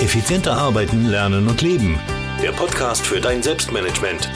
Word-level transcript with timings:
Effizienter 0.00 0.52
arbeiten, 0.52 1.06
lernen 1.06 1.48
und 1.48 1.60
leben. 1.60 1.98
Der 2.40 2.52
Podcast 2.52 3.04
für 3.04 3.20
dein 3.20 3.42
Selbstmanagement. 3.42 4.30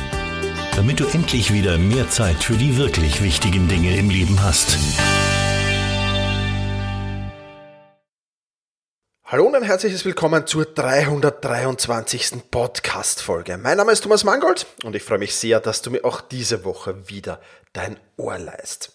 Damit 0.74 0.98
du 0.98 1.06
endlich 1.06 1.52
wieder 1.52 1.78
mehr 1.78 2.10
Zeit 2.10 2.42
für 2.42 2.54
die 2.54 2.76
wirklich 2.76 3.22
wichtigen 3.22 3.68
Dinge 3.68 3.96
im 3.96 4.10
Leben 4.10 4.42
hast. 4.42 4.76
Hallo 9.24 9.46
und 9.46 9.54
ein 9.54 9.62
herzliches 9.62 10.04
Willkommen 10.04 10.48
zur 10.48 10.64
323. 10.64 12.50
Podcast-Folge. 12.50 13.56
Mein 13.56 13.76
Name 13.76 13.92
ist 13.92 14.02
Thomas 14.02 14.24
Mangold 14.24 14.66
und 14.82 14.96
ich 14.96 15.04
freue 15.04 15.18
mich 15.18 15.36
sehr, 15.36 15.60
dass 15.60 15.80
du 15.80 15.92
mir 15.92 16.04
auch 16.04 16.20
diese 16.20 16.64
Woche 16.64 17.08
wieder 17.08 17.40
dein 17.72 18.00
Ohr 18.16 18.36
leist. 18.36 18.90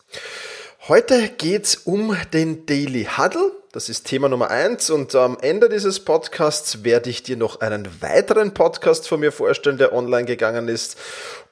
Heute 0.89 1.29
geht's 1.29 1.75
um 1.75 2.13
den 2.33 2.65
Daily 2.65 3.07
Huddle. 3.17 3.56
Das 3.73 3.89
ist 3.89 4.07
Thema 4.07 4.29
Nummer 4.29 4.49
eins 4.49 4.89
und 4.89 5.13
am 5.13 5.37
Ende 5.41 5.67
dieses 5.67 5.99
Podcasts 5.99 6.85
werde 6.85 7.09
ich 7.09 7.23
dir 7.23 7.35
noch 7.35 7.59
einen 7.59 8.01
weiteren 8.01 8.53
Podcast 8.53 9.09
von 9.09 9.19
mir 9.19 9.33
vorstellen, 9.33 9.77
der 9.77 9.91
online 9.91 10.23
gegangen 10.23 10.69
ist. 10.69 10.97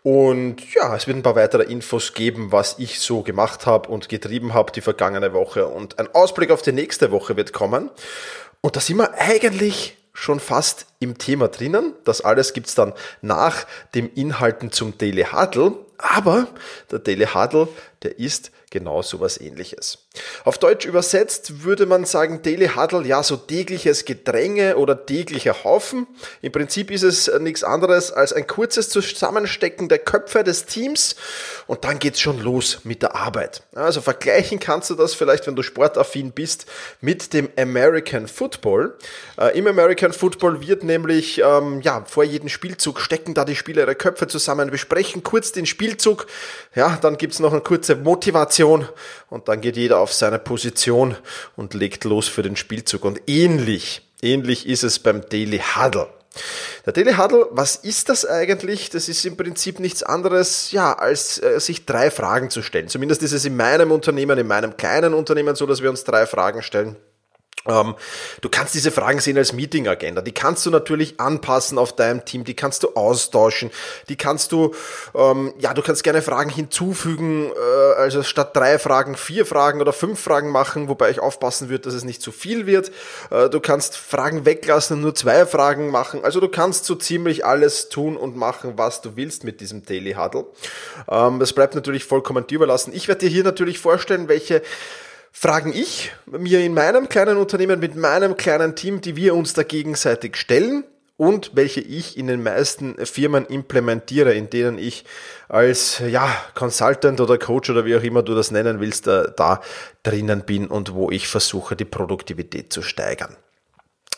Und 0.02 0.74
ja, 0.74 0.96
es 0.96 1.08
wird 1.08 1.18
ein 1.18 1.24
paar 1.24 1.36
weitere 1.36 1.64
Infos 1.64 2.14
geben, 2.14 2.54
was 2.54 2.76
ich 2.80 3.02
so 3.02 3.22
gemacht 3.22 3.66
habe 3.66 3.90
und 3.90 4.08
getrieben 4.08 4.54
habe 4.54 4.72
die 4.72 4.80
vergangene 4.80 5.34
Woche. 5.34 5.68
Und 5.68 6.00
ein 6.00 6.08
Ausblick 6.16 6.52
auf 6.52 6.62
die 6.62 6.72
nächste 6.72 7.12
Woche 7.12 7.36
wird 7.36 7.52
kommen. 7.52 7.92
Und 8.62 8.78
da 8.78 8.80
sind 8.80 8.96
wir 8.96 9.14
eigentlich 9.16 9.98
schon 10.14 10.40
fast 10.40 10.86
im 11.00 11.18
Thema 11.18 11.50
drinnen. 11.50 11.96
Das 12.06 12.22
alles 12.22 12.54
gibt's 12.54 12.76
dann 12.76 12.94
nach 13.22 13.68
dem 13.94 14.10
Inhalten 14.16 14.72
zum 14.72 14.98
Daily 14.98 15.26
Huddle. 15.34 15.74
Aber 15.98 16.48
der 16.92 17.00
Daily 17.00 17.26
Huddle, 17.26 17.68
der 18.04 18.18
ist 18.20 18.52
genau 18.70 19.02
so 19.02 19.20
was 19.20 19.40
ähnliches. 19.42 20.05
Auf 20.44 20.58
Deutsch 20.58 20.86
übersetzt 20.86 21.64
würde 21.64 21.86
man 21.86 22.06
sagen 22.06 22.42
Daily 22.42 22.70
Huddle, 22.76 23.06
ja, 23.06 23.24
so 23.24 23.36
tägliches 23.36 24.06
Gedränge 24.06 24.78
oder 24.78 25.06
täglicher 25.06 25.64
Haufen. 25.64 26.08
Im 26.42 26.52
Prinzip 26.52 26.92
ist 26.92 27.04
es 27.04 27.32
nichts 27.40 27.64
anderes 27.64 28.12
als 28.12 28.34
ein 28.34 28.48
kurzes 28.48 28.90
Zusammenstecken 28.90 29.90
der 29.90 30.00
Köpfe 30.00 30.44
des 30.44 30.66
Teams 30.66 31.16
und 31.68 31.84
dann 31.84 32.00
geht's 32.00 32.20
schon 32.20 32.40
los 32.42 32.80
mit 32.84 33.02
der 33.02 33.16
Arbeit. 33.16 33.64
Also 33.74 34.02
vergleichen 34.02 34.60
kannst 34.60 34.90
du 34.90 34.96
das 34.96 35.14
vielleicht, 35.14 35.48
wenn 35.48 35.56
du 35.56 35.64
sportaffin 35.64 36.32
bist, 36.32 36.66
mit 37.02 37.34
dem 37.34 37.50
American 37.58 38.28
Football. 38.28 38.96
Äh, 39.38 39.58
Im 39.58 39.68
American 39.68 40.14
Football 40.14 40.62
wird 40.62 40.84
nämlich, 40.84 41.42
ähm, 41.42 41.82
ja, 41.82 42.04
vor 42.06 42.24
jedem 42.24 42.50
Spielzug 42.50 43.00
stecken 43.00 43.34
da 43.34 43.46
die 43.46 43.56
Spieler 43.56 43.84
ihre 43.84 43.96
Köpfe 43.96 44.28
zusammen, 44.28 44.72
besprechen 44.72 45.24
kurz 45.24 45.52
den 45.52 45.66
Spielzug, 45.66 46.28
ja, 46.76 46.98
dann 47.02 47.18
gibt's 47.18 47.40
noch 47.40 47.52
eine 47.52 47.62
kurze 47.62 47.96
Motivation 47.96 48.88
und 49.30 49.48
dann 49.48 49.62
geht 49.62 49.78
jeder 49.78 50.00
auf 50.00 50.05
seine 50.14 50.40
Position 50.40 51.16
und 51.56 51.74
legt 51.74 52.04
los 52.04 52.28
für 52.28 52.44
den 52.44 52.56
Spielzug. 52.56 53.06
Und 53.06 53.22
ähnlich, 53.28 54.02
ähnlich 54.22 54.68
ist 54.68 54.84
es 54.84 55.00
beim 55.00 55.22
Daily 55.30 55.62
Huddle. 55.76 56.08
Der 56.86 56.94
Daily 56.94 57.14
Huddle, 57.14 57.48
was 57.52 57.78
ist 57.78 58.10
das 58.10 58.26
eigentlich? 58.26 58.90
Das 58.90 59.08
ist 59.08 59.26
im 59.26 59.38
Prinzip 59.38 59.80
nichts 59.80 60.04
anderes, 60.04 60.72
ja, 60.72 60.94
als 60.94 61.42
äh, 61.42 61.60
sich 61.60 61.86
drei 61.86 62.12
Fragen 62.12 62.50
zu 62.50 62.62
stellen. 62.62 62.90
Zumindest 62.90 63.24
ist 63.24 63.32
es 63.32 63.46
in 63.46 63.56
meinem 63.56 63.92
Unternehmen, 63.92 64.38
in 64.38 64.48
meinem 64.48 64.78
kleinen 64.78 65.14
Unternehmen 65.14 65.56
so, 65.56 65.66
dass 65.66 65.82
wir 65.82 65.90
uns 65.90 66.04
drei 66.04 66.26
Fragen 66.26 66.62
stellen. 66.62 66.98
Ähm, 67.68 67.96
du 68.42 68.50
kannst 68.50 68.76
diese 68.76 68.92
Fragen 68.92 69.20
sehen 69.20 69.38
als 69.38 69.54
Meeting-Agenda. 69.54 70.22
Die 70.22 70.34
kannst 70.34 70.66
du 70.66 70.70
natürlich 70.70 71.20
anpassen 71.20 71.78
auf 71.78 71.96
deinem 71.96 72.26
Team, 72.26 72.44
die 72.44 72.56
kannst 72.56 72.84
du 72.84 72.90
austauschen, 72.96 73.72
die 74.10 74.16
kannst 74.16 74.52
du, 74.52 74.74
ähm, 75.16 75.54
ja, 75.58 75.74
du 75.74 75.82
kannst 75.82 76.04
gerne 76.04 76.22
Fragen 76.22 76.50
hinzufügen, 76.50 77.52
äh, 77.52 77.94
also 77.96 78.24
statt 78.24 78.56
drei 78.56 78.78
Fragen 78.80 79.16
vier 79.16 79.46
Fragen 79.46 79.82
oder 79.82 79.94
fünf 79.94 80.20
Fragen 80.20 80.50
machen, 80.50 80.88
wobei 80.88 81.10
ich 81.10 81.20
aufpassen 81.20 81.70
würde, 81.70 81.86
dass 81.86 81.94
es 81.94 82.04
nicht 82.04 82.22
zu 82.22 82.32
viel 82.32 82.66
wird. 82.66 82.92
Äh, 83.32 83.50
du 83.50 83.60
kannst 83.60 83.98
Fragen 83.98 84.46
weglassen 84.46 84.98
und 84.98 85.02
nur 85.02 85.16
zwei 85.16 85.46
Fragen 85.46 85.90
machen. 85.90 86.24
Also 86.24 86.40
du 86.40 86.50
kannst 86.50 86.86
so 86.86 86.96
ziemlich 86.96 87.46
alles 87.46 87.90
tun 87.90 88.18
und 88.18 88.36
machen, 88.36 88.74
was 88.78 89.02
du 89.02 89.16
willst 89.16 89.44
mit 89.44 89.62
diesem 89.62 89.86
Daily 89.86 90.14
Huddle. 90.14 90.46
Ähm, 91.10 91.40
das 91.40 91.54
bleibt 91.54 91.76
natürlich 91.76 92.06
vollkommen 92.06 92.46
dir 92.46 92.56
überlassen. 92.56 92.94
Ich 92.94 93.08
werde 93.08 93.26
dir 93.26 93.30
hier 93.30 93.44
natürlich 93.44 93.80
vorstellen, 93.80 94.28
welche 94.28 94.62
Fragen 95.38 95.74
ich 95.74 96.14
mir 96.26 96.62
in 96.62 96.74
meinem 96.74 97.10
kleinen 97.10 97.36
Unternehmen 97.36 97.82
mit 97.82 97.98
meinem 97.98 98.38
kleinen 98.38 98.74
Team, 98.74 99.02
die 99.02 99.18
wir 99.18 99.36
uns 99.36 99.54
da 99.54 99.64
gegenseitig 99.64 100.38
stellen 100.38 100.86
und 101.18 101.52
welche 101.56 101.82
ich 101.82 102.18
in 102.18 102.28
den 102.28 102.42
meisten 102.42 102.96
Firmen 103.06 103.46
implementiere, 103.46 104.34
in 104.34 104.50
denen 104.50 104.78
ich 104.78 105.04
als 105.50 106.00
ja, 106.00 106.34
Consultant 106.56 107.20
oder 107.20 107.38
Coach 107.38 107.70
oder 107.70 107.84
wie 107.84 107.98
auch 107.98 108.02
immer 108.02 108.24
du 108.24 108.34
das 108.34 108.50
nennen 108.50 108.80
willst, 108.80 109.08
da, 109.08 109.26
da 109.26 109.62
drinnen 110.04 110.46
bin 110.46 110.68
und 110.68 110.94
wo 110.94 111.12
ich 111.12 111.28
versuche, 111.28 111.76
die 111.76 111.84
Produktivität 111.84 112.72
zu 112.72 112.82
steigern. 112.82 113.36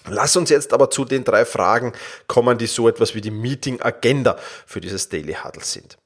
Lass 0.08 0.38
uns 0.38 0.52
jetzt 0.52 0.72
aber 0.72 0.92
zu 0.92 1.04
den 1.04 1.24
drei 1.24 1.46
Fragen 1.46 1.94
kommen, 2.28 2.60
die 2.60 2.68
so 2.68 2.88
etwas 2.88 3.16
wie 3.16 3.22
die 3.22 3.32
Meeting 3.32 3.82
Agenda 3.82 4.38
für 4.68 4.82
dieses 4.82 5.10
Daily 5.10 5.34
Huddle 5.34 5.64
sind. 5.64 5.98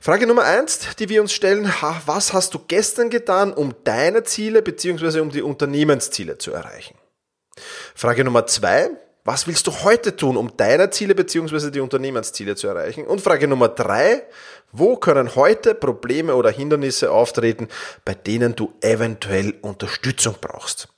Frage 0.00 0.26
Nummer 0.26 0.44
eins, 0.44 0.80
die 0.98 1.08
wir 1.08 1.20
uns 1.20 1.32
stellen, 1.32 1.72
was 2.06 2.32
hast 2.32 2.54
du 2.54 2.60
gestern 2.60 3.10
getan, 3.10 3.52
um 3.52 3.74
deine 3.84 4.22
Ziele 4.22 4.62
bzw. 4.62 5.20
um 5.20 5.30
die 5.30 5.42
Unternehmensziele 5.42 6.38
zu 6.38 6.52
erreichen? 6.52 6.96
Frage 7.94 8.24
Nummer 8.24 8.46
zwei, 8.46 8.90
was 9.24 9.46
willst 9.46 9.66
du 9.66 9.72
heute 9.82 10.16
tun, 10.16 10.36
um 10.36 10.56
deine 10.56 10.90
Ziele 10.90 11.14
bzw. 11.14 11.70
die 11.70 11.80
Unternehmensziele 11.80 12.56
zu 12.56 12.68
erreichen? 12.68 13.06
Und 13.06 13.20
Frage 13.20 13.48
Nummer 13.48 13.68
drei, 13.68 14.22
wo 14.72 14.96
können 14.96 15.34
heute 15.34 15.74
Probleme 15.74 16.34
oder 16.34 16.50
Hindernisse 16.50 17.10
auftreten, 17.10 17.68
bei 18.04 18.14
denen 18.14 18.54
du 18.54 18.72
eventuell 18.80 19.54
Unterstützung 19.60 20.36
brauchst? 20.40 20.88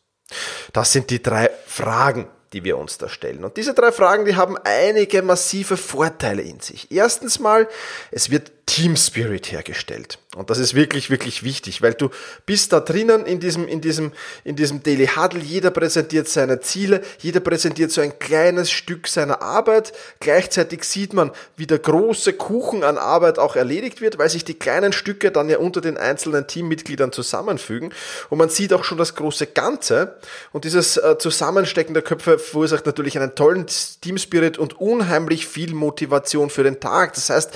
Das 0.73 0.93
sind 0.93 1.11
die 1.11 1.23
drei 1.23 1.51
Fragen, 1.67 2.29
die 2.53 2.65
wir 2.65 2.79
uns 2.79 2.99
da 2.99 3.09
stellen. 3.09 3.45
Und 3.45 3.57
diese 3.57 3.75
drei 3.75 3.93
Fragen, 3.93 4.25
die 4.25 4.37
haben 4.37 4.57
einige 4.65 5.23
massive 5.23 5.77
Vorteile 5.77 6.43
in 6.43 6.61
sich. 6.61 6.91
Erstens 6.91 7.39
mal, 7.39 7.69
es 8.11 8.31
wird 8.31 8.60
Team 8.71 8.95
Spirit 8.95 9.51
hergestellt. 9.51 10.19
Und 10.37 10.49
das 10.49 10.61
ist 10.61 10.77
wirklich, 10.77 11.11
wirklich 11.11 11.43
wichtig, 11.43 11.83
weil 11.83 11.95
du 11.95 12.09
bist 12.47 12.73
da 12.73 12.79
drinnen 12.79 13.27
in 13.27 13.41
diesem, 13.41 13.67
in 13.67 13.81
diesem, 13.81 14.13
in 14.45 14.55
diesem 14.55 14.81
Daily 14.85 15.09
Huddle. 15.09 15.41
Jeder 15.41 15.73
präsentiert 15.73 16.29
seine 16.29 16.61
Ziele. 16.61 17.03
Jeder 17.19 17.41
präsentiert 17.41 17.91
so 17.91 18.01
ein 18.01 18.17
kleines 18.21 18.71
Stück 18.71 19.09
seiner 19.09 19.43
Arbeit. 19.43 19.93
Gleichzeitig 20.21 20.85
sieht 20.85 21.15
man, 21.15 21.33
wie 21.57 21.67
der 21.67 21.81
große 21.81 22.35
Kuchen 22.35 22.85
an 22.85 22.97
Arbeit 22.97 23.41
auch 23.41 23.57
erledigt 23.57 24.01
wird, 24.01 24.19
weil 24.19 24.31
sich 24.31 24.45
die 24.45 24.55
kleinen 24.55 24.93
Stücke 24.93 25.33
dann 25.33 25.49
ja 25.49 25.59
unter 25.59 25.81
den 25.81 25.97
einzelnen 25.97 26.47
Teammitgliedern 26.47 27.11
zusammenfügen. 27.11 27.93
Und 28.29 28.39
man 28.39 28.51
sieht 28.51 28.73
auch 28.73 28.85
schon 28.85 28.99
das 28.99 29.17
große 29.17 29.49
Ganze. 29.49 30.15
Und 30.53 30.65
dieses 30.65 30.97
äh, 30.97 31.19
Zusammenstecken 31.19 31.93
der 31.93 32.05
Köpfe 32.05 32.39
verursacht 32.39 32.87
natürlich 32.87 33.19
einen 33.19 33.35
tollen 33.35 33.67
Team 34.01 34.17
Spirit 34.17 34.59
und 34.59 34.81
unheimlich 34.81 35.49
viel 35.49 35.75
Motivation 35.75 36.51
für 36.51 36.63
den 36.63 36.79
Tag. 36.79 37.15
Das 37.15 37.31
heißt, 37.31 37.51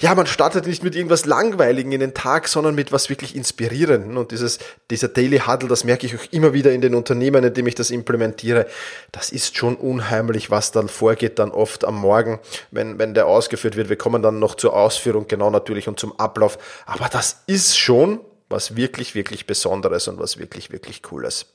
ja, 0.00 0.14
man 0.14 0.26
startet 0.26 0.66
nicht 0.66 0.82
mit 0.82 0.96
irgendwas 0.96 1.26
Langweiligen 1.26 1.92
in 1.92 2.00
den 2.00 2.14
Tag, 2.14 2.48
sondern 2.48 2.74
mit 2.74 2.90
was 2.90 3.10
wirklich 3.10 3.36
Inspirierenden. 3.36 4.16
Und 4.16 4.32
dieses, 4.32 4.58
dieser 4.90 5.08
Daily 5.08 5.40
Huddle, 5.40 5.68
das 5.68 5.84
merke 5.84 6.06
ich 6.06 6.16
auch 6.16 6.32
immer 6.32 6.54
wieder 6.54 6.72
in 6.72 6.80
den 6.80 6.94
Unternehmen, 6.94 7.44
in 7.44 7.52
dem 7.52 7.66
ich 7.66 7.74
das 7.74 7.90
implementiere. 7.90 8.66
Das 9.12 9.30
ist 9.30 9.56
schon 9.56 9.76
unheimlich, 9.76 10.50
was 10.50 10.72
dann 10.72 10.88
vorgeht, 10.88 11.38
dann 11.38 11.50
oft 11.50 11.84
am 11.84 11.96
Morgen, 11.96 12.40
wenn, 12.70 12.98
wenn 12.98 13.12
der 13.12 13.26
ausgeführt 13.26 13.76
wird. 13.76 13.90
Wir 13.90 13.96
kommen 13.96 14.22
dann 14.22 14.38
noch 14.38 14.54
zur 14.54 14.74
Ausführung, 14.74 15.28
genau 15.28 15.50
natürlich, 15.50 15.86
und 15.86 16.00
zum 16.00 16.18
Ablauf. 16.18 16.58
Aber 16.86 17.08
das 17.08 17.42
ist 17.46 17.78
schon 17.78 18.20
was 18.48 18.76
wirklich, 18.76 19.14
wirklich 19.14 19.46
Besonderes 19.46 20.08
und 20.08 20.18
was 20.18 20.38
wirklich, 20.38 20.72
wirklich 20.72 21.02
Cooles. 21.02 21.46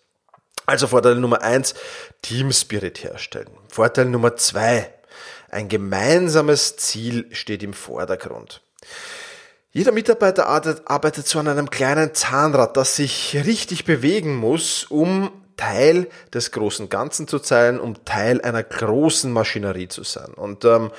Also 0.66 0.88
Vorteil 0.88 1.16
Nummer 1.16 1.42
eins, 1.42 1.76
Team 2.22 2.52
Spirit 2.52 3.04
herstellen. 3.04 3.50
Vorteil 3.68 4.06
Nummer 4.06 4.36
zwei, 4.36 4.92
ein 5.56 5.70
gemeinsames 5.70 6.76
Ziel 6.78 7.28
steht 7.32 7.64
im 7.64 7.74
Vordergrund. 7.74 8.62
Jeder 9.72 9.92
Mitarbeiter 9.92 10.48
arbeitet 10.48 11.28
so 11.28 11.40
an 11.40 11.48
einem 11.48 11.70
kleinen 11.70 12.14
Zahnrad, 12.14 12.78
das 12.78 12.96
sich 12.98 13.36
richtig 13.46 13.86
bewegen 13.86 14.36
muss, 14.36 14.86
um 14.86 15.32
Teil 15.58 16.08
des 16.34 16.52
großen 16.52 16.90
Ganzen 16.90 17.28
zu 17.28 17.38
sein, 17.40 17.80
um 17.80 18.06
Teil 18.06 18.42
einer 18.42 18.64
großen 18.64 19.32
Maschinerie 19.32 19.88
zu 19.88 20.04
sein. 20.04 20.34
Und 20.34 20.66
ähm, 20.66 20.92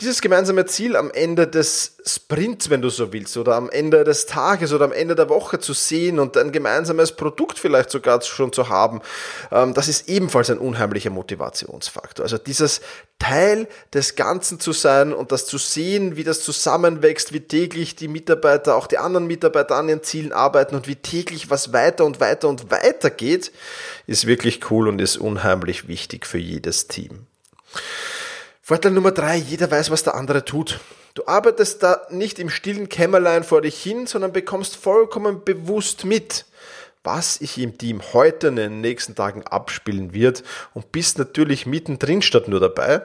dieses 0.00 0.20
gemeinsame 0.20 0.66
Ziel 0.66 0.94
am 0.94 1.10
Ende 1.10 1.46
des 1.46 1.96
Sprints, 2.04 2.68
wenn 2.68 2.82
du 2.82 2.90
so 2.90 3.14
willst, 3.14 3.34
oder 3.38 3.54
am 3.54 3.70
Ende 3.70 4.04
des 4.04 4.26
Tages 4.26 4.74
oder 4.74 4.84
am 4.84 4.92
Ende 4.92 5.14
der 5.14 5.30
Woche 5.30 5.58
zu 5.58 5.72
sehen 5.72 6.18
und 6.18 6.36
ein 6.36 6.52
gemeinsames 6.52 7.12
Produkt 7.12 7.58
vielleicht 7.58 7.90
sogar 7.90 8.20
schon 8.20 8.52
zu 8.52 8.68
haben, 8.68 9.00
ähm, 9.50 9.72
das 9.72 9.88
ist 9.88 10.10
ebenfalls 10.10 10.50
ein 10.50 10.58
unheimlicher 10.58 11.08
Motivationsfaktor. 11.08 12.24
Also 12.24 12.36
dieses 12.36 12.82
Teil 13.18 13.68
des 13.94 14.16
Ganzen 14.16 14.60
zu 14.60 14.72
sein 14.72 15.14
und 15.14 15.32
das 15.32 15.46
zu 15.46 15.56
sehen, 15.56 16.16
wie 16.16 16.24
das 16.24 16.42
zusammenwächst, 16.42 17.32
wie 17.32 17.40
täglich 17.40 17.96
die 17.96 18.08
Mitarbeiter, 18.08 18.76
auch 18.76 18.88
die 18.88 18.98
anderen 18.98 19.26
Mitarbeiter 19.26 19.76
an 19.76 19.88
ihren 19.88 20.02
Zielen 20.02 20.32
arbeiten 20.32 20.74
und 20.74 20.88
wie 20.88 20.96
täglich 20.96 21.48
was 21.48 21.72
weiter 21.72 22.04
und 22.04 22.20
weiter 22.20 22.50
und 22.50 22.70
weiter 22.70 23.08
geht, 23.08 23.50
ist 24.06 24.26
wirklich 24.26 24.70
cool 24.70 24.88
und 24.88 25.00
ist 25.00 25.16
unheimlich 25.16 25.88
wichtig 25.88 26.26
für 26.26 26.38
jedes 26.38 26.86
Team. 26.86 27.26
Vorteil 28.68 28.90
Nummer 28.90 29.12
drei, 29.12 29.36
jeder 29.36 29.70
weiß, 29.70 29.92
was 29.92 30.02
der 30.02 30.16
andere 30.16 30.44
tut. 30.44 30.80
Du 31.14 31.24
arbeitest 31.28 31.84
da 31.84 32.00
nicht 32.10 32.40
im 32.40 32.50
stillen 32.50 32.88
Kämmerlein 32.88 33.44
vor 33.44 33.60
dich 33.60 33.80
hin, 33.80 34.08
sondern 34.08 34.32
bekommst 34.32 34.74
vollkommen 34.74 35.44
bewusst 35.44 36.04
mit, 36.04 36.46
was 37.04 37.34
sich 37.34 37.58
im 37.58 37.78
Team 37.78 38.02
heute 38.12 38.48
in 38.48 38.56
den 38.56 38.80
nächsten 38.80 39.14
Tagen 39.14 39.44
abspielen 39.44 40.12
wird 40.12 40.42
und 40.74 40.90
bist 40.90 41.16
natürlich 41.16 41.64
mittendrin 41.64 42.22
statt 42.22 42.48
nur 42.48 42.58
dabei. 42.58 43.02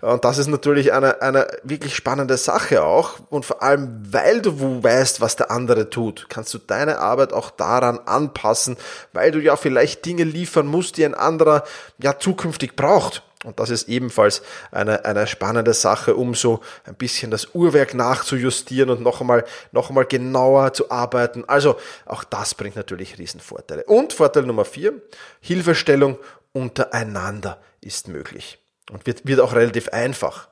Und 0.00 0.24
das 0.24 0.38
ist 0.38 0.46
natürlich 0.46 0.92
eine, 0.92 1.22
eine 1.22 1.48
wirklich 1.64 1.96
spannende 1.96 2.36
Sache 2.36 2.84
auch. 2.84 3.14
Und 3.30 3.46
vor 3.46 3.64
allem, 3.64 4.00
weil 4.12 4.40
du 4.40 4.80
weißt, 4.80 5.20
was 5.20 5.34
der 5.34 5.50
andere 5.50 5.90
tut, 5.90 6.26
kannst 6.28 6.54
du 6.54 6.58
deine 6.58 7.00
Arbeit 7.00 7.32
auch 7.32 7.50
daran 7.50 7.98
anpassen, 7.98 8.76
weil 9.12 9.32
du 9.32 9.40
ja 9.40 9.56
vielleicht 9.56 10.04
Dinge 10.04 10.22
liefern 10.22 10.68
musst, 10.68 10.98
die 10.98 11.04
ein 11.04 11.14
anderer 11.14 11.64
ja 12.00 12.16
zukünftig 12.16 12.76
braucht. 12.76 13.24
Und 13.48 13.58
das 13.60 13.70
ist 13.70 13.88
ebenfalls 13.88 14.42
eine, 14.70 15.06
eine 15.06 15.26
spannende 15.26 15.72
Sache, 15.72 16.14
um 16.14 16.34
so 16.34 16.60
ein 16.84 16.94
bisschen 16.94 17.30
das 17.30 17.54
Uhrwerk 17.54 17.94
nachzujustieren 17.94 18.90
und 18.90 19.00
noch 19.00 19.22
einmal, 19.22 19.42
noch 19.72 19.88
einmal 19.88 20.04
genauer 20.04 20.74
zu 20.74 20.90
arbeiten. 20.90 21.44
Also 21.46 21.76
auch 22.04 22.24
das 22.24 22.54
bringt 22.54 22.76
natürlich 22.76 23.18
Riesenvorteile. 23.18 23.84
Und 23.84 24.12
Vorteil 24.12 24.42
Nummer 24.42 24.66
vier, 24.66 25.00
Hilfestellung 25.40 26.18
untereinander 26.52 27.58
ist 27.80 28.08
möglich 28.08 28.58
und 28.92 29.06
wird, 29.06 29.26
wird 29.26 29.40
auch 29.40 29.54
relativ 29.54 29.88
einfach. 29.88 30.48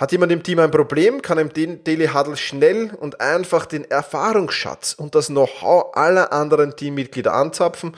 Hat 0.00 0.12
jemand 0.12 0.32
im 0.32 0.42
Team 0.42 0.60
ein 0.60 0.70
Problem, 0.70 1.20
kann 1.20 1.36
im 1.36 1.52
Daily 1.52 2.06
Huddle 2.06 2.38
schnell 2.38 2.90
und 2.98 3.20
einfach 3.20 3.66
den 3.66 3.84
Erfahrungsschatz 3.84 4.94
und 4.94 5.14
das 5.14 5.26
Know-how 5.26 5.94
aller 5.94 6.32
anderen 6.32 6.74
Teammitglieder 6.74 7.34
anzapfen 7.34 7.94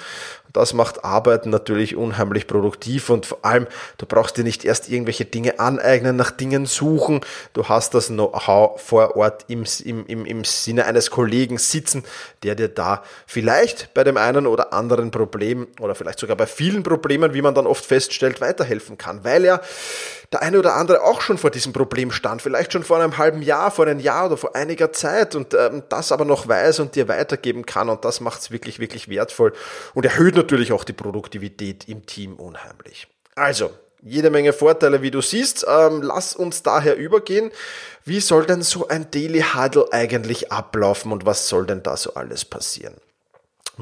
das 0.52 0.74
macht 0.74 1.04
Arbeiten 1.04 1.50
natürlich 1.50 1.96
unheimlich 1.96 2.46
produktiv 2.46 3.10
und 3.10 3.26
vor 3.26 3.38
allem, 3.42 3.66
du 3.98 4.06
brauchst 4.06 4.36
dir 4.36 4.44
nicht 4.44 4.64
erst 4.64 4.88
irgendwelche 4.88 5.24
Dinge 5.24 5.58
aneignen, 5.58 6.16
nach 6.16 6.30
Dingen 6.30 6.66
suchen. 6.66 7.20
Du 7.52 7.68
hast 7.68 7.94
das 7.94 8.08
Know-how 8.08 8.80
vor 8.80 9.16
Ort 9.16 9.44
im, 9.48 9.64
im, 9.84 10.06
im, 10.06 10.26
im 10.26 10.44
Sinne 10.44 10.86
eines 10.86 11.10
Kollegen 11.10 11.58
sitzen, 11.58 12.04
der 12.42 12.54
dir 12.54 12.68
da 12.68 13.02
vielleicht 13.26 13.94
bei 13.94 14.04
dem 14.04 14.16
einen 14.16 14.46
oder 14.46 14.72
anderen 14.72 15.10
Problem 15.10 15.68
oder 15.80 15.94
vielleicht 15.94 16.18
sogar 16.18 16.36
bei 16.36 16.46
vielen 16.46 16.82
Problemen, 16.82 17.34
wie 17.34 17.42
man 17.42 17.54
dann 17.54 17.66
oft 17.66 17.84
feststellt, 17.84 18.40
weiterhelfen 18.40 18.98
kann, 18.98 19.24
weil 19.24 19.44
er 19.44 19.60
der 20.32 20.40
eine 20.40 20.58
oder 20.58 20.76
andere 20.76 21.02
auch 21.02 21.20
schon 21.20 21.36
vor 21.36 21.50
diesem 21.50 21.74
Problem 21.74 22.10
stand, 22.10 22.40
vielleicht 22.40 22.72
schon 22.72 22.84
vor 22.84 22.98
einem 22.98 23.18
halben 23.18 23.42
Jahr, 23.42 23.70
vor 23.70 23.86
einem 23.86 24.00
Jahr 24.00 24.26
oder 24.26 24.38
vor 24.38 24.56
einiger 24.56 24.92
Zeit 24.92 25.34
und 25.34 25.52
ähm, 25.52 25.82
das 25.90 26.10
aber 26.10 26.24
noch 26.24 26.48
weiß 26.48 26.80
und 26.80 26.94
dir 26.94 27.06
weitergeben 27.08 27.66
kann. 27.66 27.90
Und 27.90 28.04
das 28.04 28.20
macht 28.20 28.40
es 28.40 28.50
wirklich, 28.50 28.78
wirklich 28.78 29.08
wertvoll 29.08 29.52
und 29.92 30.06
erhöht 30.06 30.34
natürlich 30.42 30.72
auch 30.72 30.84
die 30.84 30.92
Produktivität 30.92 31.88
im 31.88 32.06
Team 32.06 32.34
unheimlich. 32.34 33.06
Also, 33.34 33.70
jede 34.02 34.30
Menge 34.30 34.52
Vorteile, 34.52 35.00
wie 35.02 35.10
du 35.10 35.20
siehst. 35.20 35.64
Ähm, 35.68 36.02
lass 36.02 36.34
uns 36.34 36.62
daher 36.62 36.96
übergehen. 36.96 37.52
Wie 38.04 38.20
soll 38.20 38.46
denn 38.46 38.62
so 38.62 38.88
ein 38.88 39.10
Daily 39.10 39.44
Huddle 39.54 39.92
eigentlich 39.92 40.50
ablaufen 40.50 41.12
und 41.12 41.24
was 41.24 41.48
soll 41.48 41.66
denn 41.66 41.82
da 41.82 41.96
so 41.96 42.14
alles 42.14 42.44
passieren? 42.44 42.94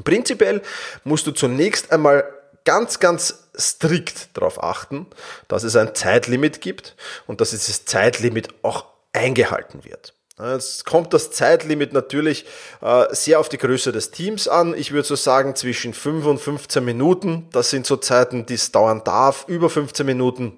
Prinzipiell 0.03 0.61
musst 1.03 1.25
du 1.27 1.31
zunächst 1.31 1.91
einmal 1.91 2.23
ganz, 2.63 2.99
ganz 2.99 3.49
strikt 3.57 4.37
darauf 4.37 4.63
achten, 4.63 5.07
dass 5.47 5.63
es 5.63 5.75
ein 5.75 5.95
Zeitlimit 5.95 6.61
gibt 6.61 6.95
und 7.25 7.41
dass 7.41 7.49
dieses 7.49 7.85
Zeitlimit 7.85 8.49
auch 8.61 8.85
eingehalten 9.13 9.83
wird. 9.83 10.13
Es 10.41 10.85
kommt 10.85 11.13
das 11.13 11.31
Zeitlimit 11.31 11.93
natürlich 11.93 12.45
äh, 12.81 13.05
sehr 13.11 13.39
auf 13.39 13.49
die 13.49 13.57
Größe 13.57 13.91
des 13.91 14.11
Teams 14.11 14.47
an. 14.47 14.73
Ich 14.75 14.91
würde 14.91 15.07
so 15.07 15.15
sagen 15.15 15.55
zwischen 15.55 15.93
5 15.93 16.25
und 16.25 16.39
15 16.39 16.83
Minuten. 16.83 17.47
Das 17.51 17.69
sind 17.69 17.85
so 17.85 17.97
Zeiten, 17.97 18.45
die 18.45 18.55
es 18.55 18.71
dauern 18.71 19.03
darf. 19.03 19.45
Über 19.47 19.69
15 19.69 20.05
Minuten 20.05 20.57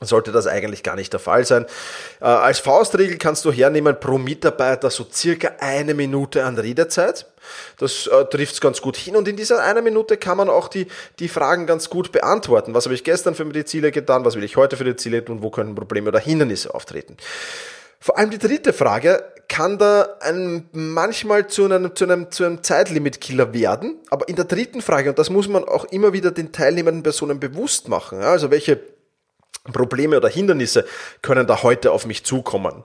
sollte 0.00 0.32
das 0.32 0.46
eigentlich 0.46 0.82
gar 0.82 0.96
nicht 0.96 1.12
der 1.12 1.20
Fall 1.20 1.46
sein. 1.46 1.64
Äh, 2.20 2.24
als 2.24 2.58
Faustregel 2.58 3.16
kannst 3.16 3.44
du 3.46 3.52
hernehmen 3.52 3.98
pro 3.98 4.18
Mitarbeiter 4.18 4.90
so 4.90 5.06
circa 5.10 5.52
eine 5.60 5.94
Minute 5.94 6.44
an 6.44 6.58
Redezeit. 6.58 7.26
Das 7.78 8.06
äh, 8.06 8.24
trifft 8.26 8.54
es 8.54 8.60
ganz 8.60 8.82
gut 8.82 8.96
hin 8.96 9.16
und 9.16 9.26
in 9.28 9.36
dieser 9.36 9.62
einer 9.62 9.80
Minute 9.80 10.16
kann 10.16 10.36
man 10.36 10.50
auch 10.50 10.68
die, 10.68 10.88
die 11.20 11.28
Fragen 11.28 11.66
ganz 11.66 11.88
gut 11.88 12.12
beantworten. 12.12 12.74
Was 12.74 12.84
habe 12.84 12.94
ich 12.94 13.04
gestern 13.04 13.34
für 13.34 13.44
die 13.46 13.64
Ziele 13.64 13.92
getan? 13.92 14.24
Was 14.24 14.34
will 14.34 14.44
ich 14.44 14.56
heute 14.56 14.76
für 14.76 14.84
die 14.84 14.96
Ziele 14.96 15.24
tun? 15.24 15.42
Wo 15.42 15.50
können 15.50 15.74
Probleme 15.74 16.08
oder 16.08 16.18
Hindernisse 16.18 16.74
auftreten? 16.74 17.16
Vor 18.00 18.18
allem 18.18 18.30
die 18.30 18.38
dritte 18.38 18.72
Frage 18.72 19.24
kann 19.48 19.78
da 19.78 20.16
ein, 20.20 20.68
manchmal 20.72 21.46
zu 21.46 21.64
einem, 21.64 21.94
zu 21.94 22.04
einem, 22.04 22.30
zu 22.30 22.44
einem 22.44 22.62
Zeitlimit-Killer 22.62 23.54
werden. 23.54 23.98
Aber 24.10 24.28
in 24.28 24.36
der 24.36 24.44
dritten 24.44 24.82
Frage, 24.82 25.10
und 25.10 25.18
das 25.18 25.30
muss 25.30 25.48
man 25.48 25.64
auch 25.64 25.84
immer 25.86 26.12
wieder 26.12 26.30
den 26.30 26.52
teilnehmenden 26.52 27.02
Personen 27.02 27.38
bewusst 27.38 27.88
machen, 27.88 28.22
also 28.22 28.50
welche 28.50 28.80
Probleme 29.72 30.16
oder 30.16 30.28
Hindernisse 30.28 30.86
können 31.22 31.46
da 31.46 31.62
heute 31.62 31.92
auf 31.92 32.06
mich 32.06 32.24
zukommen. 32.24 32.84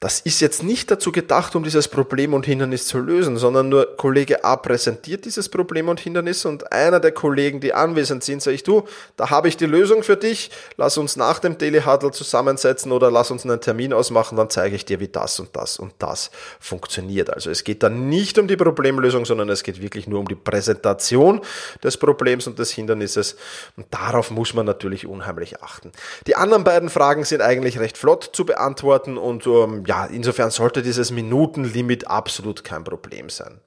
Das 0.00 0.20
ist 0.20 0.40
jetzt 0.40 0.62
nicht 0.62 0.90
dazu 0.90 1.12
gedacht, 1.12 1.56
um 1.56 1.62
dieses 1.62 1.88
Problem 1.88 2.34
und 2.34 2.44
Hindernis 2.44 2.86
zu 2.86 2.98
lösen, 2.98 3.38
sondern 3.38 3.70
nur 3.70 3.96
Kollege 3.96 4.44
A 4.44 4.56
präsentiert 4.56 5.24
dieses 5.24 5.48
Problem 5.48 5.88
und 5.88 5.98
Hindernis 5.98 6.44
und 6.44 6.72
einer 6.72 7.00
der 7.00 7.12
Kollegen, 7.12 7.60
die 7.60 7.72
anwesend 7.72 8.22
sind, 8.22 8.42
sage 8.42 8.56
ich, 8.56 8.62
du, 8.64 8.84
da 9.16 9.30
habe 9.30 9.48
ich 9.48 9.56
die 9.56 9.64
Lösung 9.64 10.02
für 10.02 10.18
dich, 10.18 10.50
lass 10.76 10.98
uns 10.98 11.16
nach 11.16 11.38
dem 11.38 11.56
Daily 11.56 11.80
Huddle 11.80 12.10
zusammensetzen 12.10 12.92
oder 12.92 13.10
lass 13.10 13.30
uns 13.30 13.44
einen 13.44 13.62
Termin 13.62 13.94
ausmachen, 13.94 14.36
dann 14.36 14.50
zeige 14.50 14.76
ich 14.76 14.84
dir, 14.84 15.00
wie 15.00 15.08
das 15.08 15.40
und 15.40 15.56
das 15.56 15.78
und 15.78 15.94
das 16.00 16.30
funktioniert. 16.60 17.30
Also 17.30 17.50
es 17.50 17.64
geht 17.64 17.82
dann 17.82 18.10
nicht 18.10 18.38
um 18.38 18.46
die 18.46 18.56
Problemlösung, 18.56 19.24
sondern 19.24 19.48
es 19.48 19.62
geht 19.62 19.80
wirklich 19.80 20.06
nur 20.06 20.20
um 20.20 20.28
die 20.28 20.34
Präsentation 20.34 21.40
des 21.82 21.96
Problems 21.96 22.46
und 22.46 22.58
des 22.58 22.72
Hindernisses 22.72 23.36
und 23.76 23.86
darauf 23.90 24.30
muss 24.30 24.52
man 24.52 24.66
natürlich 24.66 25.06
unheimlich 25.06 25.62
achten. 25.62 25.92
Die 26.26 26.36
anderen 26.36 26.64
beiden 26.64 26.90
Fragen 26.90 27.24
sind 27.24 27.40
eigentlich 27.40 27.78
recht 27.78 27.96
flott 27.96 28.30
zu 28.34 28.44
beantworten 28.44 29.16
und 29.16 29.46
ähm, 29.46 29.83
ja, 29.86 30.06
insofern 30.06 30.50
sollte 30.50 30.82
dieses 30.82 31.10
Minutenlimit 31.10 32.06
absolut 32.06 32.64
kein 32.64 32.84
Problem 32.84 33.28
sein. 33.28 33.60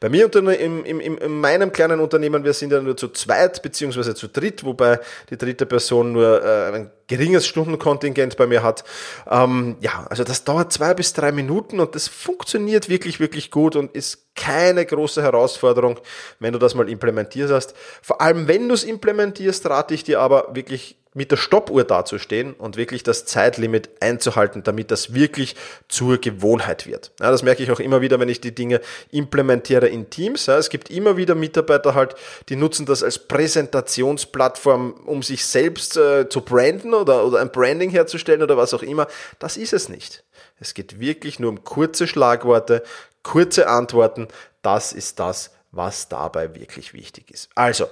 Bei 0.00 0.08
mir 0.08 0.32
im, 0.34 0.84
im, 0.84 1.00
im, 1.00 1.18
in 1.18 1.40
meinem 1.40 1.72
kleinen 1.72 2.00
Unternehmen, 2.00 2.44
wir 2.44 2.52
sind 2.52 2.72
ja 2.72 2.80
nur 2.80 2.96
zu 2.96 3.08
zweit 3.08 3.62
beziehungsweise 3.62 4.14
zu 4.14 4.28
dritt, 4.28 4.64
wobei 4.64 5.00
die 5.30 5.36
dritte 5.36 5.66
Person 5.66 6.12
nur 6.12 6.42
äh, 6.42 6.72
ein 6.72 6.90
geringes 7.06 7.46
Stundenkontingent 7.46 8.36
bei 8.36 8.46
mir 8.46 8.62
hat. 8.62 8.84
Ähm, 9.30 9.76
ja, 9.80 10.06
also 10.08 10.24
das 10.24 10.44
dauert 10.44 10.72
zwei 10.72 10.94
bis 10.94 11.12
drei 11.12 11.32
Minuten 11.32 11.80
und 11.80 11.94
das 11.94 12.08
funktioniert 12.08 12.88
wirklich, 12.88 13.20
wirklich 13.20 13.50
gut 13.50 13.76
und 13.76 13.94
ist 13.94 14.34
keine 14.34 14.86
große 14.86 15.22
Herausforderung, 15.22 16.00
wenn 16.38 16.52
du 16.52 16.58
das 16.58 16.74
mal 16.74 16.88
implementiert 16.88 17.50
hast. 17.50 17.74
Vor 18.00 18.20
allem, 18.20 18.48
wenn 18.48 18.68
du 18.68 18.74
es 18.74 18.84
implementierst, 18.84 19.66
rate 19.66 19.94
ich 19.94 20.04
dir 20.04 20.20
aber 20.20 20.54
wirklich 20.54 20.96
mit 21.14 21.30
der 21.30 21.36
Stoppuhr 21.36 21.84
dazustehen 21.84 22.54
und 22.54 22.76
wirklich 22.76 23.02
das 23.02 23.26
Zeitlimit 23.26 23.90
einzuhalten, 24.00 24.62
damit 24.62 24.90
das 24.90 25.12
wirklich 25.12 25.56
zur 25.88 26.18
Gewohnheit 26.18 26.86
wird. 26.86 27.12
Ja, 27.20 27.30
das 27.30 27.42
merke 27.42 27.62
ich 27.62 27.70
auch 27.70 27.80
immer 27.80 28.00
wieder, 28.00 28.18
wenn 28.18 28.30
ich 28.30 28.40
die 28.40 28.54
Dinge 28.54 28.80
implementiere 29.10 29.88
in 29.88 30.08
Teams. 30.08 30.46
Ja, 30.46 30.56
es 30.56 30.70
gibt 30.70 30.90
immer 30.90 31.16
wieder 31.16 31.34
Mitarbeiter 31.34 31.94
halt, 31.94 32.14
die 32.48 32.56
nutzen 32.56 32.86
das 32.86 33.02
als 33.02 33.18
Präsentationsplattform, 33.18 34.94
um 35.04 35.22
sich 35.22 35.44
selbst 35.44 35.96
äh, 35.96 36.28
zu 36.28 36.40
branden 36.40 36.94
oder, 36.94 37.26
oder 37.26 37.40
ein 37.40 37.52
Branding 37.52 37.90
herzustellen 37.90 38.42
oder 38.42 38.56
was 38.56 38.72
auch 38.72 38.82
immer. 38.82 39.06
Das 39.38 39.56
ist 39.58 39.74
es 39.74 39.88
nicht. 39.90 40.24
Es 40.60 40.72
geht 40.74 40.98
wirklich 40.98 41.38
nur 41.38 41.50
um 41.50 41.64
kurze 41.64 42.06
Schlagworte, 42.06 42.82
kurze 43.22 43.68
Antworten. 43.68 44.28
Das 44.62 44.92
ist 44.92 45.18
das, 45.18 45.50
was 45.72 46.08
dabei 46.08 46.54
wirklich 46.54 46.94
wichtig 46.94 47.30
ist. 47.30 47.50
Also, 47.54 47.88